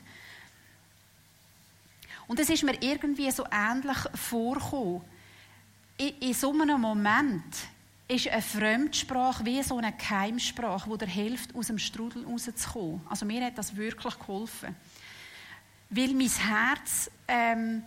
Und 2.26 2.40
es 2.40 2.48
ist 2.48 2.62
mir 2.62 2.80
irgendwie 2.80 3.30
so 3.30 3.44
ähnlich 3.50 3.98
vorgekommen 4.14 5.02
in, 5.96 6.34
so 6.34 6.50
einem 6.52 6.80
Moment 6.80 7.56
ist 8.08 8.28
eine 8.28 8.42
Fremdsprache 8.42 9.44
wie 9.44 9.62
so 9.62 9.78
eine 9.78 9.92
Keimsprache, 9.92 10.90
die 10.90 10.98
dir 10.98 11.06
hilft, 11.06 11.54
aus 11.54 11.68
dem 11.68 11.78
Strudel 11.78 12.24
rauszukommen. 12.24 13.00
Also 13.08 13.24
mir 13.24 13.44
hat 13.44 13.56
das 13.56 13.76
wirklich 13.76 14.18
geholfen. 14.18 14.74
Weil 15.90 16.12
mein 16.14 16.28
Herz 16.28 17.10
ähm, 17.28 17.82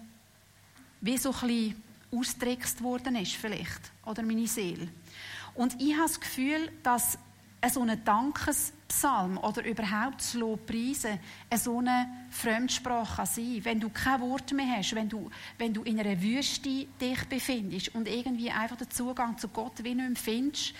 wie 1.01 1.17
so 1.17 1.31
ein 1.31 1.47
bisschen 1.47 1.83
austrickst 2.11 2.81
worden 2.81 3.15
ist 3.17 3.33
vielleicht. 3.33 3.91
Oder 4.05 4.23
meine 4.23 4.47
Seele. 4.47 4.87
Und 5.53 5.79
ich 5.81 5.93
habe 5.93 6.07
das 6.07 6.19
Gefühl, 6.19 6.71
dass 6.83 7.17
so 7.69 7.81
eine 7.81 7.97
Dankes 7.97 8.73
Psalm 8.87 9.37
oder 9.37 9.65
überhaupt 9.65 10.19
das 10.19 10.33
Lobpreisen 10.33 11.19
eine 11.49 11.59
so 11.59 11.79
eine 11.79 12.07
Fremdsprache 12.29 13.25
sein 13.25 13.59
Wenn 13.63 13.79
du 13.79 13.89
kein 13.89 14.21
Wort 14.21 14.53
mehr 14.53 14.77
hast, 14.77 14.95
wenn 14.95 15.09
du, 15.09 15.29
wenn 15.57 15.73
du 15.73 15.83
in 15.83 15.99
einer 15.99 16.21
Wüste 16.21 16.87
dich 16.99 17.25
befindest 17.29 17.93
und 17.95 18.07
irgendwie 18.07 18.51
einfach 18.51 18.77
den 18.77 18.89
Zugang 18.89 19.37
zu 19.37 19.49
Gott 19.49 19.83
wie 19.83 19.95
nicht 19.95 20.17
findest, 20.17 20.73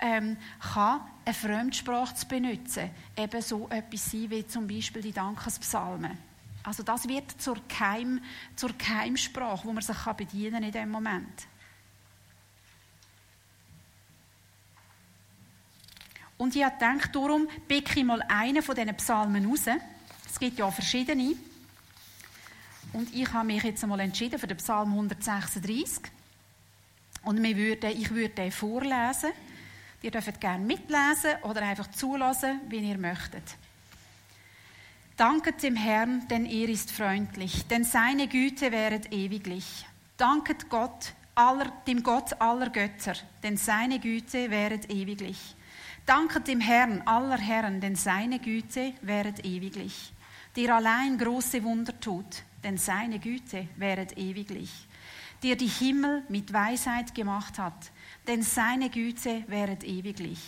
ähm, 0.00 0.36
kann 0.60 1.00
eine 1.24 1.34
Fremdsprache 1.34 2.14
zu 2.14 2.26
benutzen 2.26 2.90
eben 3.16 3.42
so 3.42 3.68
etwas 3.68 4.10
sein 4.10 4.30
wie 4.30 4.46
zum 4.46 4.66
Beispiel 4.66 5.02
die 5.02 5.12
Dankespsalmen. 5.12 6.18
Also 6.64 6.82
das 6.82 7.08
wird 7.08 7.30
zur, 7.40 7.56
Keim, 7.68 8.20
zur 8.54 8.72
Keimsprache, 8.76 9.66
wo 9.66 9.72
man 9.72 9.82
sich 9.82 9.96
bedienen 10.16 10.52
kann 10.52 10.62
in 10.62 10.72
dem 10.72 10.90
Moment. 10.90 11.46
Und 16.42 16.56
ich 16.56 16.64
habe 16.64 16.74
gedacht, 16.74 17.14
darum 17.14 17.46
picke 17.68 18.00
ich 18.00 18.04
mal 18.04 18.20
einen 18.22 18.64
von 18.64 18.74
diesen 18.74 18.96
Psalmen 18.96 19.46
raus. 19.46 19.66
Es 20.28 20.40
gibt 20.40 20.58
ja 20.58 20.68
verschiedene. 20.72 21.36
Und 22.92 23.14
ich 23.14 23.32
habe 23.32 23.46
mich 23.46 23.62
jetzt 23.62 23.84
einmal 23.84 24.00
entschieden 24.00 24.40
für 24.40 24.48
den 24.48 24.56
Psalm 24.56 24.90
136. 24.90 26.02
Und 27.22 27.40
wir 27.40 27.56
würden, 27.56 27.90
ich 27.96 28.10
würde 28.10 28.30
den 28.30 28.50
vorlesen. 28.50 29.30
Ihr 30.02 30.10
dürft 30.10 30.40
gerne 30.40 30.64
mitlesen 30.64 31.40
oder 31.42 31.62
einfach 31.62 31.88
zulassen, 31.92 32.60
wie 32.68 32.78
ihr 32.78 32.98
möchtet. 32.98 33.44
Danket 35.16 35.62
dem 35.62 35.76
Herrn, 35.76 36.26
denn 36.26 36.44
er 36.46 36.68
ist 36.68 36.90
freundlich, 36.90 37.68
denn 37.68 37.84
seine 37.84 38.26
Güte 38.26 38.72
wäret 38.72 39.12
ewiglich. 39.12 39.86
Danket 40.16 40.68
Gott, 40.68 41.12
aller, 41.36 41.70
dem 41.86 42.02
Gott 42.02 42.32
aller 42.40 42.70
Götter, 42.70 43.14
denn 43.44 43.56
seine 43.56 44.00
Güte 44.00 44.50
wäret 44.50 44.90
ewiglich. 44.90 45.54
Danket 46.06 46.48
dem 46.48 46.60
Herrn 46.60 47.02
aller 47.02 47.38
Herren, 47.38 47.80
denn 47.80 47.94
seine 47.94 48.40
Güte 48.40 48.92
wäret 49.02 49.44
ewiglich. 49.44 50.12
Der 50.56 50.74
allein 50.74 51.16
große 51.16 51.62
Wunder 51.62 51.98
tut, 52.00 52.42
denn 52.64 52.76
seine 52.76 53.20
Güte 53.20 53.68
wäret 53.76 54.18
ewiglich. 54.18 54.70
Der 55.44 55.54
die 55.54 55.68
Himmel 55.68 56.24
mit 56.28 56.52
Weisheit 56.52 57.14
gemacht 57.14 57.58
hat, 57.58 57.92
denn 58.26 58.42
seine 58.42 58.90
Güte 58.90 59.44
wäret 59.46 59.84
ewiglich. 59.84 60.40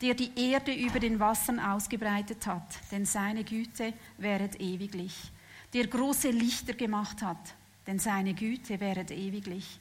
Der 0.00 0.14
die 0.14 0.30
Erde 0.36 0.72
über 0.72 1.00
den 1.00 1.18
Wassern 1.18 1.58
ausgebreitet 1.58 2.46
hat, 2.46 2.78
denn 2.92 3.04
seine 3.04 3.42
Güte 3.42 3.92
wäret 4.18 4.60
ewiglich. 4.60 5.14
Der 5.74 5.86
große 5.88 6.30
Lichter 6.30 6.74
gemacht 6.74 7.22
hat, 7.22 7.54
denn 7.88 7.98
seine 7.98 8.34
Güte 8.34 8.78
wäret 8.78 9.10
ewiglich. 9.10 9.80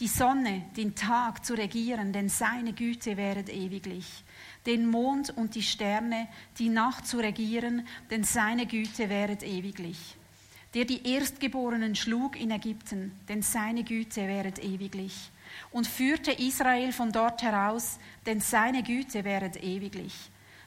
Die 0.00 0.08
Sonne, 0.08 0.62
den 0.76 0.94
Tag 0.94 1.44
zu 1.44 1.54
regieren, 1.54 2.12
denn 2.12 2.28
seine 2.28 2.72
Güte 2.72 3.16
wäret 3.16 3.48
ewiglich 3.48 4.24
den 4.66 4.86
Mond 4.88 5.30
und 5.30 5.54
die 5.54 5.62
Sterne, 5.62 6.28
die 6.58 6.68
Nacht 6.68 7.06
zu 7.06 7.18
regieren, 7.18 7.86
denn 8.10 8.24
seine 8.24 8.66
Güte 8.66 9.08
wäret 9.08 9.42
ewiglich. 9.42 10.16
Der 10.74 10.84
die 10.84 11.08
Erstgeborenen 11.08 11.94
schlug 11.94 12.38
in 12.38 12.50
Ägypten, 12.50 13.12
denn 13.28 13.42
seine 13.42 13.84
Güte 13.84 14.26
wäret 14.26 14.62
ewiglich. 14.62 15.30
Und 15.70 15.86
führte 15.86 16.32
Israel 16.32 16.92
von 16.92 17.12
dort 17.12 17.42
heraus, 17.42 17.98
denn 18.26 18.40
seine 18.40 18.82
Güte 18.82 19.24
wäret 19.24 19.62
ewiglich. 19.62 20.14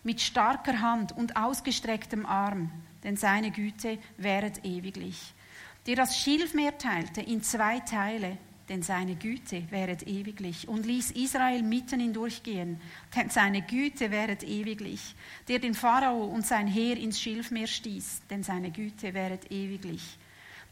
Mit 0.04 0.22
starker 0.22 0.80
Hand 0.80 1.12
und 1.12 1.36
ausgestrecktem 1.36 2.26
Arm, 2.26 2.72
denn 3.04 3.18
seine 3.18 3.52
Güte 3.52 4.00
wäret 4.18 4.66
ewiglich. 4.66 5.34
Der 5.86 5.98
das 5.98 6.18
Schilfmeer 6.18 6.78
teilte 6.78 7.22
in 7.22 7.44
zwei 7.44 7.80
Teile, 7.82 8.38
denn 8.70 8.84
seine 8.84 9.16
Güte 9.16 9.64
wäret 9.72 10.08
ewiglich, 10.08 10.68
und 10.68 10.86
ließ 10.86 11.12
Israel 11.12 11.64
mitten 11.64 12.00
hindurchgehen, 12.00 12.80
denn 13.16 13.30
seine 13.30 13.64
Güte 13.64 14.12
wäret 14.12 14.44
ewiglich, 14.44 15.16
der 15.48 15.60
den 15.60 15.74
Pharao 15.74 16.24
und 16.26 16.46
sein 16.46 16.68
Heer 16.68 16.96
ins 16.98 17.20
Schilfmeer 17.20 17.68
stieß, 17.68 18.22
denn 18.30 18.44
seine 18.44 18.72
Güte 18.72 19.14
wäret 19.14 19.52
ewiglich, 19.52 20.18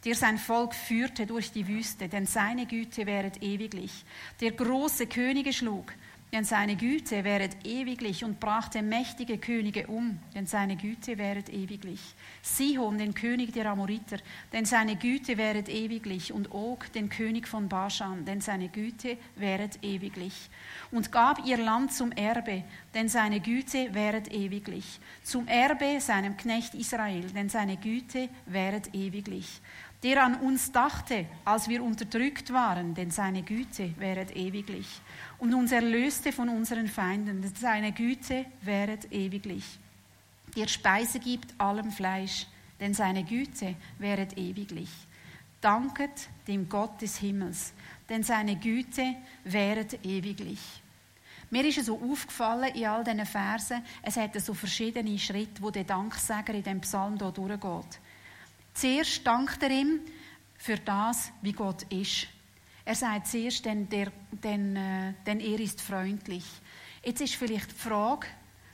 der 0.05 0.15
sein 0.15 0.38
Volk 0.38 0.75
führte 0.75 1.25
durch 1.25 1.51
die 1.51 1.67
Wüste, 1.67 2.07
denn 2.07 2.27
seine 2.27 2.67
Güte 2.67 3.07
wäret 3.07 3.41
ewiglich, 3.41 4.05
der 4.39 4.51
große 4.51 5.07
Könige 5.07 5.51
schlug, 5.51 5.91
denn 6.33 6.43
seine 6.43 6.75
Güte 6.75 7.23
wäret 7.23 7.65
ewiglich 7.65 8.25
und 8.25 8.39
brachte 8.39 8.81
mächtige 8.81 9.37
Könige 9.37 9.87
um, 9.87 10.19
denn 10.35 10.45
seine 10.45 10.75
Güte 10.75 11.17
wäret 11.17 11.49
ewiglich. 11.49 12.01
Sihon, 12.41 12.97
den 12.97 13.13
König 13.13 13.53
der 13.53 13.67
Amoriter, 13.67 14.17
denn 14.51 14.65
seine 14.65 14.97
Güte 14.97 15.37
wäret 15.37 15.69
ewiglich. 15.69 16.33
Und 16.33 16.51
Og, 16.51 16.91
den 16.91 17.09
König 17.09 17.47
von 17.47 17.69
Baschan, 17.69 18.25
denn 18.25 18.41
seine 18.41 18.67
Güte 18.67 19.17
wäret 19.37 19.79
ewiglich. 19.83 20.49
Und 20.91 21.13
gab 21.13 21.45
ihr 21.45 21.57
Land 21.57 21.93
zum 21.93 22.11
Erbe, 22.11 22.63
denn 22.93 23.07
seine 23.07 23.39
Güte 23.39 23.93
wäret 23.93 24.31
ewiglich. 24.33 24.99
Zum 25.23 25.47
Erbe 25.47 26.01
seinem 26.01 26.35
Knecht 26.35 26.75
Israel, 26.75 27.31
denn 27.31 27.47
seine 27.47 27.77
Güte 27.77 28.27
wäret 28.45 28.93
ewiglich 28.93 29.61
der 30.03 30.23
an 30.23 30.36
uns 30.36 30.71
dachte, 30.71 31.25
als 31.43 31.67
wir 31.67 31.83
unterdrückt 31.83 32.53
waren, 32.53 32.93
denn 32.93 33.10
seine 33.10 33.41
Güte 33.41 33.93
wäret 33.97 34.36
ewiglich 34.36 34.88
und 35.39 35.53
uns 35.53 35.71
erlöste 35.71 36.31
von 36.31 36.49
unseren 36.49 36.88
Feinden, 36.88 37.41
denn 37.41 37.55
seine 37.55 37.91
Güte 37.91 38.45
wäret 38.62 39.12
ewiglich. 39.12 39.79
Der 40.55 40.67
Speise 40.67 41.19
gibt 41.19 41.60
allem 41.60 41.91
Fleisch, 41.91 42.45
denn 42.79 42.93
seine 42.93 43.23
Güte 43.23 43.75
wäret 43.97 44.38
ewiglich. 44.38 44.89
Danket 45.62 46.29
dem 46.47 46.69
Gott 46.69 47.01
des 47.01 47.17
Himmels, 47.17 47.73
denn 48.07 48.21
seine 48.21 48.55
Güte 48.55 49.15
wäret 49.43 50.05
ewiglich. 50.05 50.60
Mir 51.49 51.65
ist 51.65 51.86
so 51.86 51.99
aufgefallen 51.99 52.75
in 52.75 52.86
all 52.86 53.03
diesen 53.03 53.25
Versen, 53.25 53.81
es 54.03 54.17
hat 54.17 54.39
so 54.39 54.53
verschiedene 54.53 55.17
Schritte, 55.17 55.62
wo 55.62 55.71
der 55.71 55.86
Danksager 55.86 56.53
in 56.53 56.63
dem 56.63 56.81
Psalm 56.81 57.17
hier 57.17 57.31
durchgeht. 57.31 57.99
Zuerst 58.77 59.25
dankt 59.25 59.63
er 59.63 59.71
ihm 59.71 60.01
für 60.55 60.77
das, 60.77 61.31
wie 61.41 61.51
Gott 61.51 61.81
ist. 61.91 62.27
Er 62.85 62.93
sagt 62.93 63.25
zuerst, 63.25 63.65
denn, 63.65 63.89
der, 63.89 64.11
denn, 64.31 64.75
äh, 64.75 65.13
denn 65.25 65.39
er 65.39 65.59
ist 65.59 65.81
freundlich. 65.81 66.45
Jetzt 67.03 67.21
ist 67.21 67.33
vielleicht 67.33 67.71
die 67.71 67.75
Frage, 67.75 68.27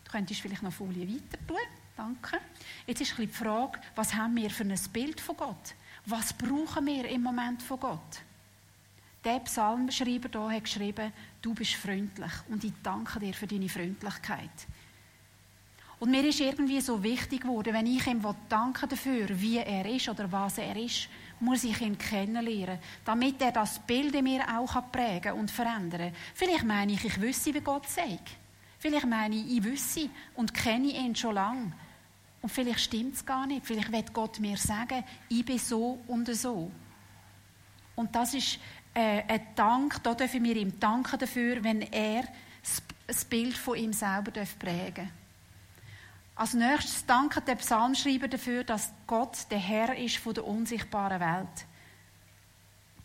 du 0.03 0.11
könntest 0.11 0.41
vielleicht 0.41 0.61
noch 0.61 0.73
Folie 0.73 1.07
weiter 1.07 1.47
tun, 1.47 1.55
danke. 1.95 2.37
Jetzt 2.85 2.99
ist 2.99 3.17
die 3.17 3.27
Frage, 3.27 3.79
was 3.95 4.13
haben 4.13 4.35
wir 4.35 4.49
für 4.49 4.65
ein 4.65 4.77
Bild 4.91 5.21
von 5.21 5.37
Gott? 5.37 5.73
Was 6.05 6.33
brauchen 6.33 6.85
wir 6.85 7.07
im 7.07 7.23
Moment 7.23 7.63
von 7.63 7.79
Gott? 7.79 8.21
Der 9.23 9.39
Psalmschreiber 9.39 10.49
hier 10.49 10.57
hat 10.57 10.65
geschrieben, 10.65 11.13
du 11.41 11.53
bist 11.53 11.75
freundlich 11.75 12.33
und 12.49 12.61
ich 12.61 12.73
danke 12.83 13.21
dir 13.21 13.33
für 13.33 13.47
deine 13.47 13.69
Freundlichkeit. 13.69 14.67
Und 16.03 16.11
mir 16.11 16.25
ist 16.25 16.41
irgendwie 16.41 16.81
so 16.81 17.01
wichtig 17.01 17.43
geworden, 17.43 17.73
wenn 17.73 17.87
ich 17.87 18.05
ihm 18.07 18.21
danken 18.49 18.89
dafür, 18.89 19.25
wie 19.39 19.59
er 19.59 19.85
ist 19.85 20.09
oder 20.09 20.29
was 20.29 20.57
er 20.57 20.75
ist, 20.75 21.07
muss 21.39 21.63
ich 21.63 21.79
ihn 21.79 21.97
kennenlernen, 21.97 22.77
damit 23.05 23.41
er 23.41 23.53
das 23.53 23.79
Bild 23.79 24.13
in 24.13 24.25
mir 24.25 24.43
auch 24.59 24.91
prägen 24.91 25.31
und 25.31 25.49
verändern 25.49 26.11
kann. 26.11 26.21
Vielleicht 26.33 26.65
meine 26.65 26.91
ich, 26.91 27.05
ich 27.05 27.21
wüsste, 27.21 27.53
wie 27.53 27.61
Gott 27.61 27.87
sagt. 27.87 28.31
Vielleicht 28.79 29.07
meine 29.07 29.33
ich, 29.33 29.59
ich 29.59 29.63
wüsste 29.63 30.09
und 30.35 30.53
kenne 30.53 30.87
ihn 30.87 31.15
schon 31.15 31.35
lange. 31.35 31.71
Und 32.41 32.49
vielleicht 32.49 32.81
stimmt 32.81 33.15
es 33.15 33.25
gar 33.25 33.47
nicht. 33.47 33.65
Vielleicht 33.65 33.93
wird 33.93 34.11
Gott 34.11 34.41
mir 34.41 34.57
sagen, 34.57 35.05
ich 35.29 35.45
bin 35.45 35.57
so 35.57 35.99
und 36.07 36.27
so. 36.35 36.69
Und 37.95 38.13
das 38.13 38.33
ist 38.33 38.59
äh, 38.93 39.23
ein 39.25 39.47
Dank, 39.55 40.03
da 40.03 40.13
dürfen 40.13 40.43
wir 40.43 40.57
ihm 40.57 40.77
danken 40.81 41.17
dafür, 41.17 41.63
wenn 41.63 41.81
er 41.81 42.25
das 43.07 43.23
Bild 43.23 43.55
von 43.55 43.77
ihm 43.77 43.93
selber 43.93 44.31
prägen 44.59 44.95
darf. 44.95 45.22
Als 46.35 46.53
nächstes 46.53 47.05
dankt 47.05 47.47
der 47.47 47.55
Psalmschreiber 47.55 48.27
dafür, 48.27 48.63
dass 48.63 48.91
Gott 49.05 49.45
der 49.51 49.59
Herr 49.59 49.95
ist 49.95 50.17
von 50.17 50.33
der 50.33 50.45
unsichtbaren 50.45 51.19
Welt. 51.19 51.67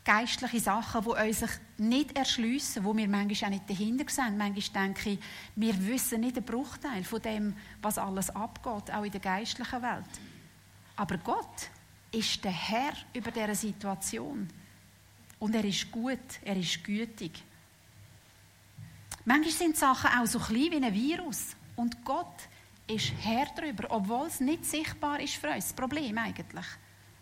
Geistliche 0.05 0.61
Sachen, 0.61 1.05
die 1.05 1.11
uns 1.11 1.45
nicht 1.77 2.17
erschliessen, 2.17 2.85
wo 2.85 2.97
wir 2.97 3.07
manchmal 3.07 3.51
auch 3.51 3.55
nicht 3.55 3.69
dahinter 3.69 4.11
sind. 4.11 4.39
Manchmal 4.39 4.87
denke 4.87 5.11
ich, 5.11 5.19
wir 5.55 5.87
wissen 5.87 6.23
nicht 6.23 6.37
den 6.37 6.45
Bruchteil 6.45 7.05
von 7.05 7.21
dem, 7.21 7.55
was 7.83 7.99
alles 7.99 8.31
abgeht, 8.31 8.91
auch 8.95 9.05
in 9.05 9.13
der 9.13 9.21
geistlichen 9.21 9.83
Welt. 9.83 10.21
Aber 10.97 11.19
Gott 11.19 11.69
ist 12.11 12.43
der 12.43 12.53
Herr 12.53 12.95
über 13.13 13.31
dieser 13.31 13.55
Situation. 13.55 14.49
Und 15.39 15.55
er 15.55 15.65
ist 15.65 15.93
gut, 15.93 16.19
er 16.43 16.57
ist 16.57 16.83
gütig. 16.83 17.45
Manchmal 19.27 19.53
sind 19.53 19.77
Sachen 19.77 20.19
auch 20.19 20.27
so 20.27 20.39
klein 20.39 20.73
wie 20.73 20.83
ein 20.83 20.95
Virus. 20.95 21.55
Und 21.77 22.03
Gott 22.03 22.49
ist 22.89 23.13
Herr 23.23 23.47
darüber, 23.55 23.91
obwohl 23.91 24.27
es 24.27 24.41
nicht 24.41 24.65
sichtbar 24.65 25.21
ist 25.21 25.35
für 25.35 25.51
uns, 25.51 25.67
das 25.67 25.73
Problem 25.73 26.17
eigentlich, 26.19 26.67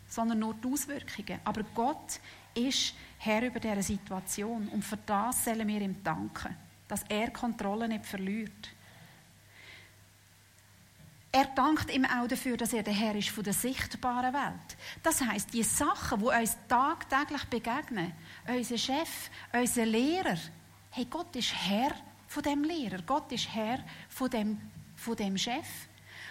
sondern 0.09 0.39
nur 0.39 0.55
die 0.55 0.69
Auswirkungen. 0.69 1.41
Aber 1.45 1.63
Gott 1.75 2.21
ist 2.55 2.95
Herr 3.19 3.43
über 3.43 3.61
diese 3.61 3.83
Situation 3.83 4.69
und 4.69 4.85
für 4.85 4.99
das 5.05 5.45
sollen 5.45 5.67
wir 5.67 5.81
ihm 5.81 6.03
danken, 6.03 6.57
dass 6.89 7.03
er 7.09 7.31
Kontrolle 7.31 7.89
nicht 7.89 8.07
verliert. 8.07 8.71
Er 11.33 11.47
dankt 11.55 11.93
ihm 11.93 12.07
auch 12.07 12.27
dafür, 12.27 12.57
dass 12.57 12.73
er 12.73 12.83
der 12.83 12.95
Herr 12.95 13.15
ist 13.15 13.29
von 13.29 13.45
der 13.45 13.53
sichtbaren 13.53 14.33
Welt. 14.33 14.77
Das 15.03 15.21
heißt, 15.21 15.53
die 15.53 15.63
Sachen, 15.63 16.21
die 16.21 16.27
uns 16.27 16.57
tagtäglich 16.67 17.45
begegnen, 17.45 18.13
unser 18.49 18.79
Chef, 18.79 19.31
unser 19.53 19.85
Lehrer, 19.85 20.39
hey, 20.93 21.07
Gott 21.11 21.37
ist 21.37 21.53
Herr 21.53 21.95
von 22.27 22.43
dem 22.43 22.65
Lehrer, 22.65 23.03
Gott 23.03 23.31
ist 23.33 23.55
Herr 23.55 23.81
von 24.09 24.31
dem 24.31 24.59
von 24.97 25.17
dem 25.17 25.39
Chef. 25.39 25.67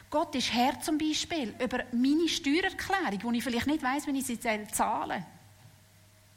Gott 0.09 0.35
ist 0.35 0.53
Herr 0.53 0.79
zum 0.81 0.97
Beispiel 0.97 1.55
über 1.61 1.83
meine 1.91 2.27
Steuererklärung, 2.27 3.23
wo 3.23 3.31
ich 3.31 3.43
vielleicht 3.43 3.67
nicht 3.67 3.83
weiß, 3.83 4.07
wenn 4.07 4.15
ich 4.15 4.25
sie 4.25 4.39
zahle. 4.39 5.25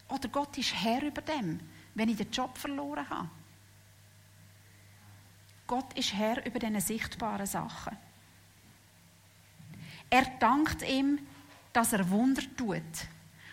Oder 0.09 0.29
Gott 0.29 0.57
ist 0.57 0.75
Herr 0.75 1.03
über 1.03 1.21
dem, 1.21 1.61
wenn 1.95 2.09
ich 2.09 2.17
den 2.17 2.31
Job 2.31 2.57
verloren 2.57 3.09
habe. 3.09 3.29
Gott 5.67 5.93
ist 5.99 6.15
Herr 6.15 6.45
über 6.47 6.59
diese 6.59 6.81
sichtbaren 6.81 7.47
Sachen. 7.47 7.97
Er 10.09 10.25
dankt 10.39 10.83
ihm, 10.83 11.19
dass 11.73 11.93
er 11.93 12.09
Wunder 12.09 12.43
tut. 12.57 12.83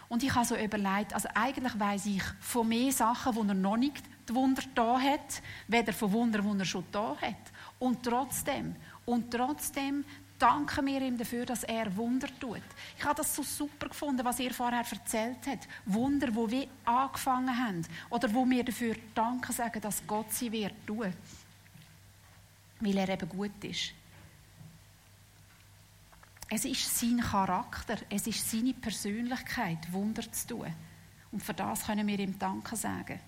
Und 0.07 0.23
ich 0.23 0.33
habe 0.33 0.45
so 0.45 0.55
überlegt, 0.55 1.13
also 1.13 1.27
eigentlich 1.33 1.77
weiß 1.77 2.05
ich 2.05 2.23
von 2.39 2.69
mehr 2.69 2.91
Sachen, 2.91 3.35
wo 3.35 3.43
er 3.43 3.53
noch 3.53 3.75
nicht 3.75 4.03
die 4.29 4.33
Wunder 4.33 4.63
da 4.73 4.99
hat, 4.99 5.41
weder 5.67 5.91
von 5.91 6.11
Wunder, 6.13 6.39
die 6.39 6.59
er 6.59 6.65
schon 6.65 6.85
da 6.91 7.17
hat. 7.21 7.35
Und 7.79 8.03
trotzdem, 8.03 8.75
und 9.05 9.31
trotzdem 9.31 10.05
danken 10.39 10.85
wir 10.85 11.01
ihm 11.01 11.17
dafür, 11.17 11.45
dass 11.45 11.63
er 11.63 11.95
Wunder 11.95 12.27
tut. 12.39 12.61
Ich 12.97 13.03
habe 13.03 13.15
das 13.15 13.35
so 13.35 13.43
super 13.43 13.89
gefunden, 13.89 14.25
was 14.25 14.39
er 14.39 14.53
vorher 14.53 14.85
erzählt 14.89 15.45
hat. 15.47 15.67
Wunder, 15.85 16.33
wo 16.33 16.49
wir 16.49 16.67
angefangen 16.83 17.57
haben. 17.57 17.85
Oder 18.09 18.33
wo 18.33 18.49
wir 18.49 18.63
dafür 18.63 18.95
danken 19.13 19.51
sagen, 19.51 19.81
dass 19.81 20.05
Gott 20.05 20.31
sie 20.31 20.51
wird 20.51 20.75
tun. 20.85 21.13
Weil 22.79 22.97
er 22.97 23.09
eben 23.09 23.29
gut 23.29 23.63
ist. 23.63 23.93
Es 26.49 26.63
ist 26.63 26.99
sein 26.99 27.19
Charakter, 27.19 27.97
es 28.09 28.27
ist 28.27 28.49
seine 28.49 28.73
Persönlichkeit, 28.73 29.91
Wunder 29.91 30.31
zu 30.31 30.47
tun. 30.47 30.73
Und 31.31 31.41
für 31.41 31.53
das 31.53 31.85
können 31.85 32.07
wir 32.07 32.19
ihm 32.19 32.37
Danke 32.37 32.75
sagen. 32.75 33.19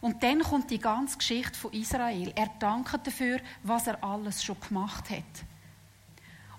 Und 0.00 0.22
dann 0.22 0.40
kommt 0.40 0.70
die 0.70 0.78
ganze 0.78 1.18
Geschichte 1.18 1.58
von 1.58 1.72
Israel. 1.72 2.32
Er 2.34 2.50
dankt 2.58 3.06
dafür, 3.06 3.40
was 3.62 3.86
er 3.86 4.02
alles 4.02 4.44
schon 4.44 4.56
gemacht 4.60 5.10
hat. 5.10 5.24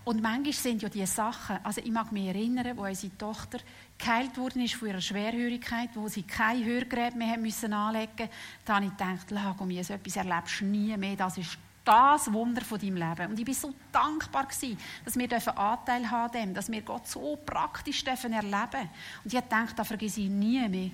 Und 0.06 0.22
manchmal 0.24 0.54
sind 0.54 0.82
ja 0.82 0.90
die 0.90 1.06
Sachen, 1.06 1.60
also 1.64 1.82
ich 1.82 1.92
mag 1.92 2.12
mich 2.12 2.28
erinnern, 2.28 2.76
wo 2.76 2.84
unsere 2.84 3.16
Tochter 3.16 3.60
geheilt 3.98 4.38
worden 4.38 4.64
ist 4.64 4.74
von 4.74 4.88
ihrer 4.88 5.02
Schwerhörigkeit, 5.02 5.90
wo 5.94 6.08
sie 6.08 6.24
kein 6.24 6.66
Hörgerät 6.66 7.16
mehr 7.16 7.34
haben 7.34 7.44
müssen 7.44 7.74
anlegen 7.74 8.30
da 8.66 8.76
habe 8.76 8.86
ich 8.86 8.92
gedacht, 8.92 9.30
Lagomi, 9.30 9.84
so 9.84 9.94
etwas 9.94 10.16
erlebst 10.16 10.62
du 10.62 10.66
nie 10.66 10.98
mehr, 10.98 11.16
das 11.16 11.38
ist 11.38 11.60
das 11.84 12.32
Wunder 12.32 12.62
von 12.62 12.80
deinem 12.80 12.96
Leben. 12.96 13.32
Und 13.32 13.40
ich 13.40 13.46
bin 13.46 13.54
so 13.54 13.74
dankbar 13.92 14.46
gewesen, 14.46 14.78
dass 15.06 15.16
wir 15.16 15.58
Anteil 15.58 16.10
haben 16.10 16.32
dürfen, 16.32 16.54
dass 16.54 16.72
wir 16.72 16.82
Gott 16.82 17.08
so 17.08 17.38
praktisch 17.46 18.04
dürfen 18.04 18.34
erleben 18.34 18.90
Und 19.24 19.32
ich 19.32 19.36
habe 19.36 19.48
gedacht, 19.48 19.78
da 19.78 19.84
vergesse 19.84 20.22
ich 20.22 20.30
nie 20.30 20.68
mehr. 20.68 20.92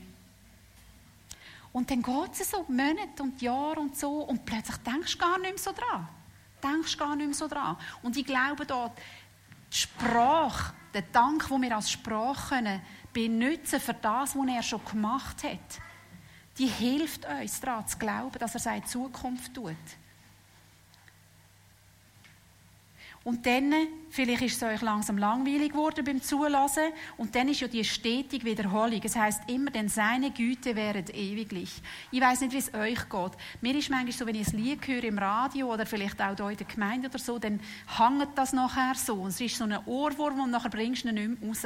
Und 1.76 1.92
dann 1.92 2.02
geht 2.02 2.40
es 2.40 2.52
so 2.52 2.64
Monate 2.70 3.22
und 3.22 3.42
Jahre 3.42 3.82
und 3.82 3.98
so 3.98 4.22
und 4.22 4.46
plötzlich 4.46 4.78
denkst 4.78 5.12
du 5.12 5.18
gar 5.18 5.38
nicht 5.40 5.56
mehr 5.56 5.58
so 5.58 5.74
dran. 5.74 6.08
Denkst 6.64 6.98
gar 6.98 7.18
nicht 7.18 7.26
mehr 7.26 7.36
so 7.36 7.50
dran. 7.50 7.76
Und 8.02 8.16
ich 8.16 8.26
glaube 8.26 8.66
da, 8.66 8.94
die 9.74 9.76
Sprache, 9.76 10.74
der 10.94 11.02
Dank, 11.02 11.50
den 11.50 11.62
wir 11.62 11.76
als 11.76 11.92
Sprache 11.92 12.56
können, 12.56 12.82
benutzen 13.12 13.82
für 13.82 13.94
das, 13.94 14.38
was 14.38 14.48
er 14.48 14.64
schon 14.64 14.86
gemacht 14.86 15.44
hat, 15.44 15.82
die 16.58 16.68
hilft 16.68 17.26
uns 17.26 17.60
daran 17.60 17.86
zu 17.86 17.98
glauben, 17.98 18.40
dass 18.40 18.54
er 18.54 18.62
seine 18.62 18.86
Zukunft 18.86 19.54
tut. 19.54 19.76
Und 23.26 23.46
dann, 23.46 23.74
vielleicht 24.16 24.44
ist 24.44 24.62
es 24.62 24.64
euch 24.64 24.82
langsam 24.82 25.18
langweilig 25.18 25.74
geworden 25.74 26.06
beim 26.06 26.22
Zulassen, 26.22 26.94
und 27.18 27.36
dann 27.36 27.50
ist 27.50 27.60
ja 27.60 27.68
die 27.68 27.84
stetige 27.84 28.46
Wiederholung. 28.46 29.02
Es 29.04 29.16
heißt 29.16 29.50
immer, 29.50 29.72
denn 29.72 29.90
seine 29.90 30.32
Güte 30.32 30.76
wäret 30.76 31.14
ewiglich. 31.14 31.82
Ich 32.12 32.22
weiß 32.22 32.42
nicht, 32.42 32.54
wie 32.54 32.58
es 32.58 32.74
euch 32.74 33.10
geht. 33.10 33.32
Mir 33.62 33.76
ist 33.76 33.90
manchmal 33.90 34.14
so, 34.14 34.26
wenn 34.26 34.36
ich 34.36 34.48
ein 34.48 34.58
Lied 34.58 34.88
höre 34.88 35.04
im 35.04 35.18
Radio 35.18 35.74
oder 35.74 35.86
vielleicht 35.86 36.22
auch 36.22 36.36
hier 36.36 36.50
in 36.52 36.58
der 36.58 36.68
Gemeinde 36.68 37.10
oder 37.10 37.20
so, 37.20 37.38
dann 37.38 37.60
hängt 37.98 38.38
das 38.38 38.54
nachher 38.54 38.96
so. 38.96 39.16
Und 39.16 39.30
es 39.30 39.42
ist 39.42 39.58
so 39.58 39.66
ein 39.66 39.78
Ohrwurm 39.86 40.40
und 40.40 40.52
nachher 40.52 40.70
bringst 40.70 41.04
du 41.04 41.10
ihn 41.10 41.16
nicht 41.16 41.42
mehr 41.42 41.50
raus. 41.50 41.64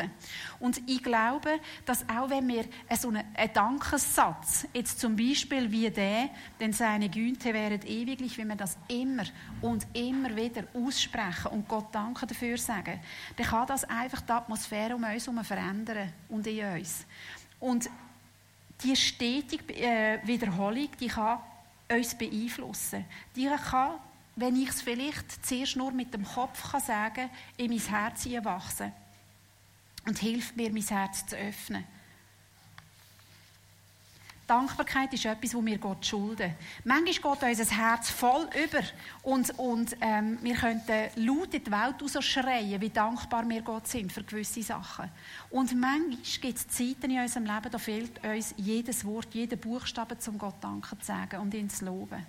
Und 0.59 0.81
ich 0.89 1.03
glaube, 1.03 1.59
dass 1.85 2.03
auch 2.09 2.29
wenn 2.31 2.47
wir 2.47 2.65
so 2.97 3.09
einen, 3.09 3.23
einen 3.35 3.53
Dankessatz, 3.53 4.67
jetzt 4.73 4.99
zum 4.99 5.15
Beispiel 5.15 5.71
wie 5.71 5.89
der, 5.91 6.29
denn 6.59 6.73
seine 6.73 7.09
Güte 7.09 7.53
wäret 7.53 7.85
ewiglich, 7.85 8.37
wenn 8.39 8.47
wir 8.47 8.55
das 8.55 8.75
immer 8.87 9.23
und 9.61 9.85
immer 9.93 10.35
wieder 10.35 10.63
aussprechen, 10.73 11.51
und 11.51 11.67
Gott 11.67 11.87
Danke 11.91 12.25
dafür 12.25 12.38
sagen, 12.57 12.99
dann 13.35 13.45
kann 13.45 13.67
das 13.67 13.83
einfach 13.83 14.21
die 14.21 14.31
Atmosphäre 14.31 14.95
um 14.95 15.03
uns 15.03 15.27
herum 15.27 15.43
verändern 15.43 16.11
und 16.29 16.45
in 16.47 16.65
uns. 16.65 17.05
Und 17.59 17.89
die 18.83 18.95
stetige 18.95 19.73
äh, 19.75 20.19
Wiederholung, 20.25 20.89
die 20.99 21.07
kann 21.07 21.39
uns 21.91 22.15
beeinflussen. 22.15 23.05
Die 23.35 23.47
kann, 23.47 23.99
wenn 24.35 24.55
ich 24.55 24.69
es 24.69 24.81
vielleicht 24.81 25.45
zuerst 25.45 25.75
nur 25.75 25.91
mit 25.91 26.13
dem 26.13 26.23
Kopf 26.23 26.71
kann 26.71 26.81
sagen 26.81 27.29
in 27.57 27.71
mein 27.71 27.79
Herz 27.79 28.25
wachsen 28.43 28.93
und 30.07 30.19
hilft 30.19 30.55
mir, 30.55 30.71
mein 30.71 30.83
Herz 30.83 31.25
zu 31.25 31.35
öffnen. 31.35 31.85
Dankbarkeit 34.49 35.13
ist 35.13 35.25
etwas, 35.25 35.53
wo 35.53 35.63
wir 35.63 35.77
Gott 35.77 36.03
schulden. 36.03 36.55
Manchmal 36.83 37.35
geht 37.35 37.59
unser 37.59 37.77
Herz 37.77 38.09
voll 38.09 38.49
über 38.65 38.81
und, 39.21 39.57
und 39.59 39.95
ähm, 40.01 40.39
wir 40.41 40.55
könnten 40.55 41.09
laut 41.17 41.53
in 41.53 41.63
die 41.63 41.71
Welt 41.71 42.23
schreien, 42.23 42.81
wie 42.81 42.89
dankbar 42.89 43.47
wir 43.47 43.61
Gott 43.61 43.87
sind 43.87 44.11
für 44.11 44.23
gewisse 44.23 44.63
Sachen. 44.63 45.11
Und 45.51 45.79
manchmal 45.79 46.17
gibt 46.41 46.57
es 46.57 46.67
Zeiten 46.67 47.11
in 47.11 47.21
unserem 47.21 47.45
Leben, 47.45 47.71
da 47.71 47.77
fehlt 47.77 48.23
uns 48.25 48.55
jedes 48.57 49.05
Wort, 49.05 49.27
jeder 49.33 49.55
Buchstabe, 49.55 50.17
um 50.27 50.37
Gott 50.39 50.55
Danke 50.61 50.97
zu 50.97 51.05
sagen 51.05 51.41
und 51.41 51.53
ihn 51.53 51.69
zu 51.69 51.85
loben. 51.85 52.25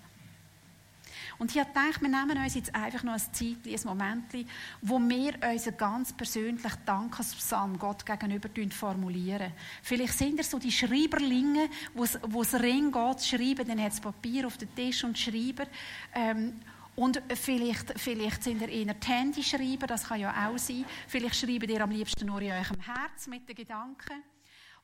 Und 1.40 1.50
ich 1.50 1.58
habe 1.58 1.70
gedacht, 1.70 2.02
wir 2.02 2.08
nehmen 2.10 2.36
uns 2.36 2.54
jetzt 2.54 2.74
einfach 2.74 3.02
noch 3.02 3.14
ein 3.14 3.18
Zeitchen, 3.18 3.64
ein 3.64 3.80
Moment, 3.86 4.46
wo 4.82 4.98
wir 4.98 5.32
unseren 5.50 5.76
ganz 5.78 6.12
persönlichen 6.12 6.70
Dankespsalm 6.84 7.78
Gott 7.78 8.04
gegenüber 8.04 8.50
formulieren. 8.70 9.50
Vielleicht 9.82 10.18
sind 10.18 10.36
ihr 10.36 10.44
so 10.44 10.58
die 10.58 10.70
Schreiberlinge, 10.70 11.70
wo 11.94 12.42
es 12.42 12.54
Ring 12.60 12.92
geht, 12.92 13.24
schreiben, 13.24 13.66
dann 13.66 13.80
hat 13.82 13.92
es 13.92 14.00
Papier 14.00 14.46
auf 14.46 14.58
den 14.58 14.74
Tisch 14.74 15.02
und 15.02 15.18
schreiben. 15.18 15.66
Ähm, 16.14 16.60
und 16.94 17.22
vielleicht, 17.34 17.98
vielleicht 17.98 18.42
sind 18.42 18.60
ihr 18.60 18.68
eher 18.68 18.92
die 18.92 19.06
Handyschreiber, 19.06 19.86
das 19.86 20.04
kann 20.04 20.20
ja 20.20 20.46
auch 20.46 20.58
sein. 20.58 20.84
Vielleicht 21.08 21.36
schreibt 21.36 21.70
ihr 21.70 21.80
am 21.80 21.90
liebsten 21.90 22.26
nur 22.26 22.42
in 22.42 22.52
eurem 22.52 22.80
Herz 22.80 23.26
mit 23.28 23.48
den 23.48 23.56
Gedanken. 23.56 24.22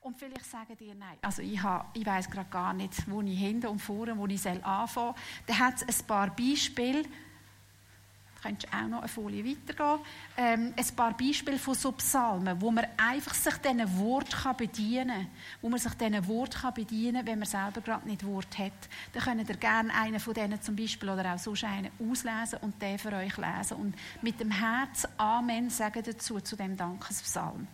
Und 0.07 0.17
vielleicht 0.17 0.45
sagen 0.45 0.77
dir 0.77 0.95
nein. 0.95 1.17
Also 1.21 1.41
ich, 1.41 1.59
ich 1.93 2.05
weiß 2.05 2.29
gerade 2.29 2.49
gar 2.49 2.73
nicht, 2.73 2.93
wo 3.11 3.21
ich 3.21 3.37
hinten 3.37 3.67
und 3.67 3.79
vorne, 3.79 4.17
wo 4.17 4.25
ich 4.25 4.47
anfangen 4.47 4.87
soll. 4.87 5.13
Da 5.45 5.59
hat 5.59 5.73
es 5.85 5.99
ein 5.99 6.07
paar 6.07 6.33
Beispiele. 6.33 7.03
Da 7.03 8.41
könntest 8.41 8.71
du 8.71 8.77
auch 8.77 8.87
noch 8.87 8.99
eine 8.99 9.09
Folie 9.09 9.43
weitergehen. 9.43 9.99
Ähm, 10.37 10.73
ein 10.77 10.95
paar 10.95 11.11
Beispiele 11.17 11.59
von 11.59 11.73
so 11.73 11.91
Psalmen, 11.91 12.61
wo 12.61 12.71
man 12.71 12.85
einfach 12.95 13.33
sich 13.33 13.57
diesen 13.57 13.99
Wort 13.99 14.31
kann 14.31 14.55
bedienen 14.55 15.09
kann. 15.09 15.27
Wo 15.61 15.67
man 15.67 15.77
sich 15.77 15.93
diesen 15.95 16.25
Wort 16.29 16.55
kann 16.55 16.73
bedienen 16.73 17.17
kann, 17.17 17.27
wenn 17.27 17.39
man 17.39 17.47
selber 17.49 17.81
gerade 17.81 18.07
nicht 18.07 18.25
Wort 18.25 18.57
hat. 18.57 18.71
Dann 19.11 19.23
könnt 19.23 19.49
ihr 19.49 19.57
gerne 19.57 19.93
einen 19.93 20.21
von 20.21 20.33
denen 20.33 20.61
zum 20.61 20.77
Beispiel 20.77 21.09
oder 21.09 21.33
auch 21.33 21.39
sonst 21.39 21.65
einen 21.65 21.91
auslesen 21.99 22.59
und 22.61 22.81
den 22.81 22.97
für 22.97 23.11
euch 23.11 23.35
lesen. 23.35 23.75
Und 23.75 23.93
mit 24.21 24.39
dem 24.39 24.51
Herz 24.51 25.05
Amen 25.17 25.69
sagen 25.69 26.01
dazu, 26.05 26.39
zu 26.39 26.55
dem 26.55 26.77
Dankespsalm. 26.77 27.67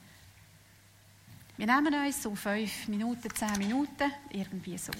Wir 1.55 1.67
nehmen 1.67 1.93
uns 1.93 2.23
so 2.23 2.33
fünf 2.33 2.87
Minuten, 2.87 3.29
zehn 3.29 3.57
Minuten, 3.59 4.11
irgendwie 4.31 4.77
so. 4.77 4.91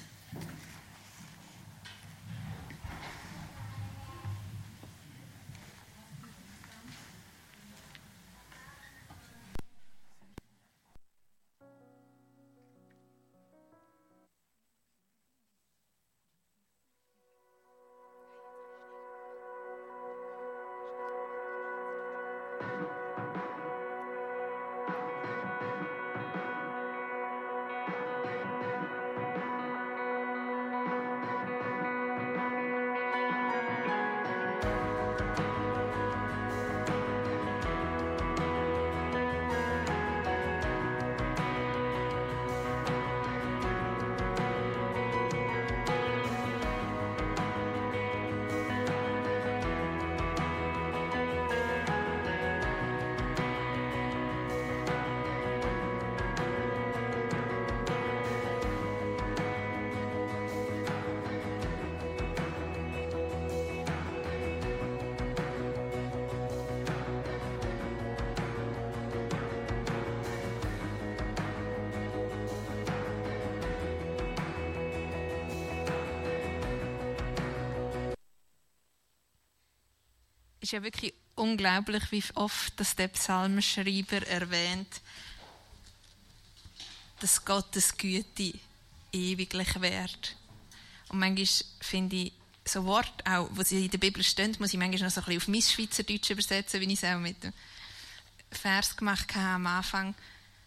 Ist 80.64 80.72
ja 80.72 80.82
wirklich 80.82 81.12
unglaublich, 81.34 82.10
wie 82.10 82.24
oft 82.34 82.72
das 82.80 82.96
der 82.96 83.08
Psalmschreiber 83.08 84.26
erwähnt, 84.26 85.00
dass 87.20 87.44
Gottes 87.44 87.96
Güte 87.96 88.54
ewiglich 89.12 89.80
währt. 89.80 90.36
Und 91.08 91.18
manchmal 91.18 91.46
finde 91.80 92.16
ich, 92.16 92.32
so 92.66 92.86
Worte, 92.86 93.12
auch, 93.26 93.50
wo 93.52 93.62
sie 93.62 93.84
in 93.84 93.90
der 93.90 93.98
Bibel 93.98 94.22
stehen, 94.22 94.56
muss 94.58 94.72
ich 94.72 94.78
manchmal 94.78 95.02
noch 95.02 95.10
so 95.10 95.20
ein 95.20 95.26
bisschen 95.26 95.42
auf 95.42 95.48
mein 95.48 95.60
Schweizerdeutsch 95.60 96.30
übersetzen, 96.30 96.80
wie 96.80 96.92
ich 96.92 97.02
es 97.02 97.04
auch 97.04 97.18
mit 97.18 97.44
dem 97.44 97.52
Vers 98.50 98.96
gemacht 98.96 99.34
habe 99.34 99.56
am 99.56 99.66
Anfang. 99.66 100.14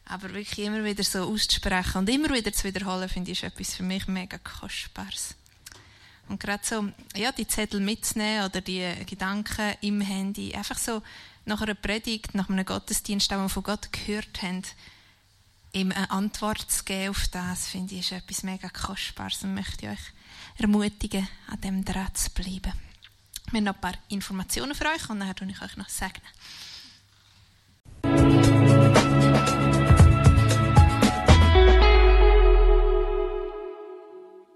Aber 0.05 0.31
wirklich 0.31 0.59
immer 0.59 0.83
wieder 0.83 1.03
so 1.03 1.23
auszusprechen 1.23 1.97
und 1.97 2.09
immer 2.09 2.29
wieder 2.29 2.53
zu 2.53 2.65
wiederholen, 2.65 3.09
finde 3.09 3.31
ich, 3.31 3.41
ist 3.41 3.51
etwas 3.51 3.75
für 3.75 3.83
mich 3.83 4.07
mega 4.07 4.37
Kostbares. 4.37 5.36
Und 6.29 6.39
gerade 6.39 6.65
so, 6.65 6.89
ja, 7.15 7.31
die 7.31 7.47
Zettel 7.47 7.79
mitzunehmen 7.79 8.45
oder 8.45 8.61
die 8.61 8.93
Gedanken 9.05 9.75
im 9.81 10.01
Handy, 10.01 10.53
einfach 10.53 10.77
so 10.77 11.01
nach 11.45 11.61
einer 11.61 11.75
Predigt, 11.75 12.35
nach 12.35 12.49
einem 12.49 12.65
Gottesdienst, 12.65 13.31
den 13.31 13.39
wir 13.39 13.49
von 13.49 13.63
Gott 13.63 13.91
gehört 13.93 14.41
haben, 14.41 14.63
ihm 15.71 15.91
eine 15.91 16.11
Antwort 16.11 16.69
zu 16.69 16.83
geben 16.83 17.09
auf 17.11 17.27
das, 17.29 17.67
finde 17.67 17.95
ich, 17.95 18.11
ist 18.11 18.11
etwas 18.11 18.43
mega 18.43 18.69
Kostbares 18.69 19.43
und 19.43 19.53
möchte 19.53 19.87
euch 19.87 19.99
ermutigen, 20.57 21.27
an 21.47 21.61
dem 21.61 21.85
dran 21.85 22.13
zu 22.13 22.29
bleiben. 22.31 22.73
Wir 23.51 23.59
haben 23.59 23.63
noch 23.63 23.75
ein 23.75 23.81
paar 23.81 23.93
Informationen 24.09 24.75
für 24.75 24.85
euch 24.85 25.09
und 25.09 25.19
nachher 25.19 25.35
tue 25.35 25.49
ich 25.49 25.61
euch 25.61 25.77
noch 25.77 25.89
segnen. 25.89 26.27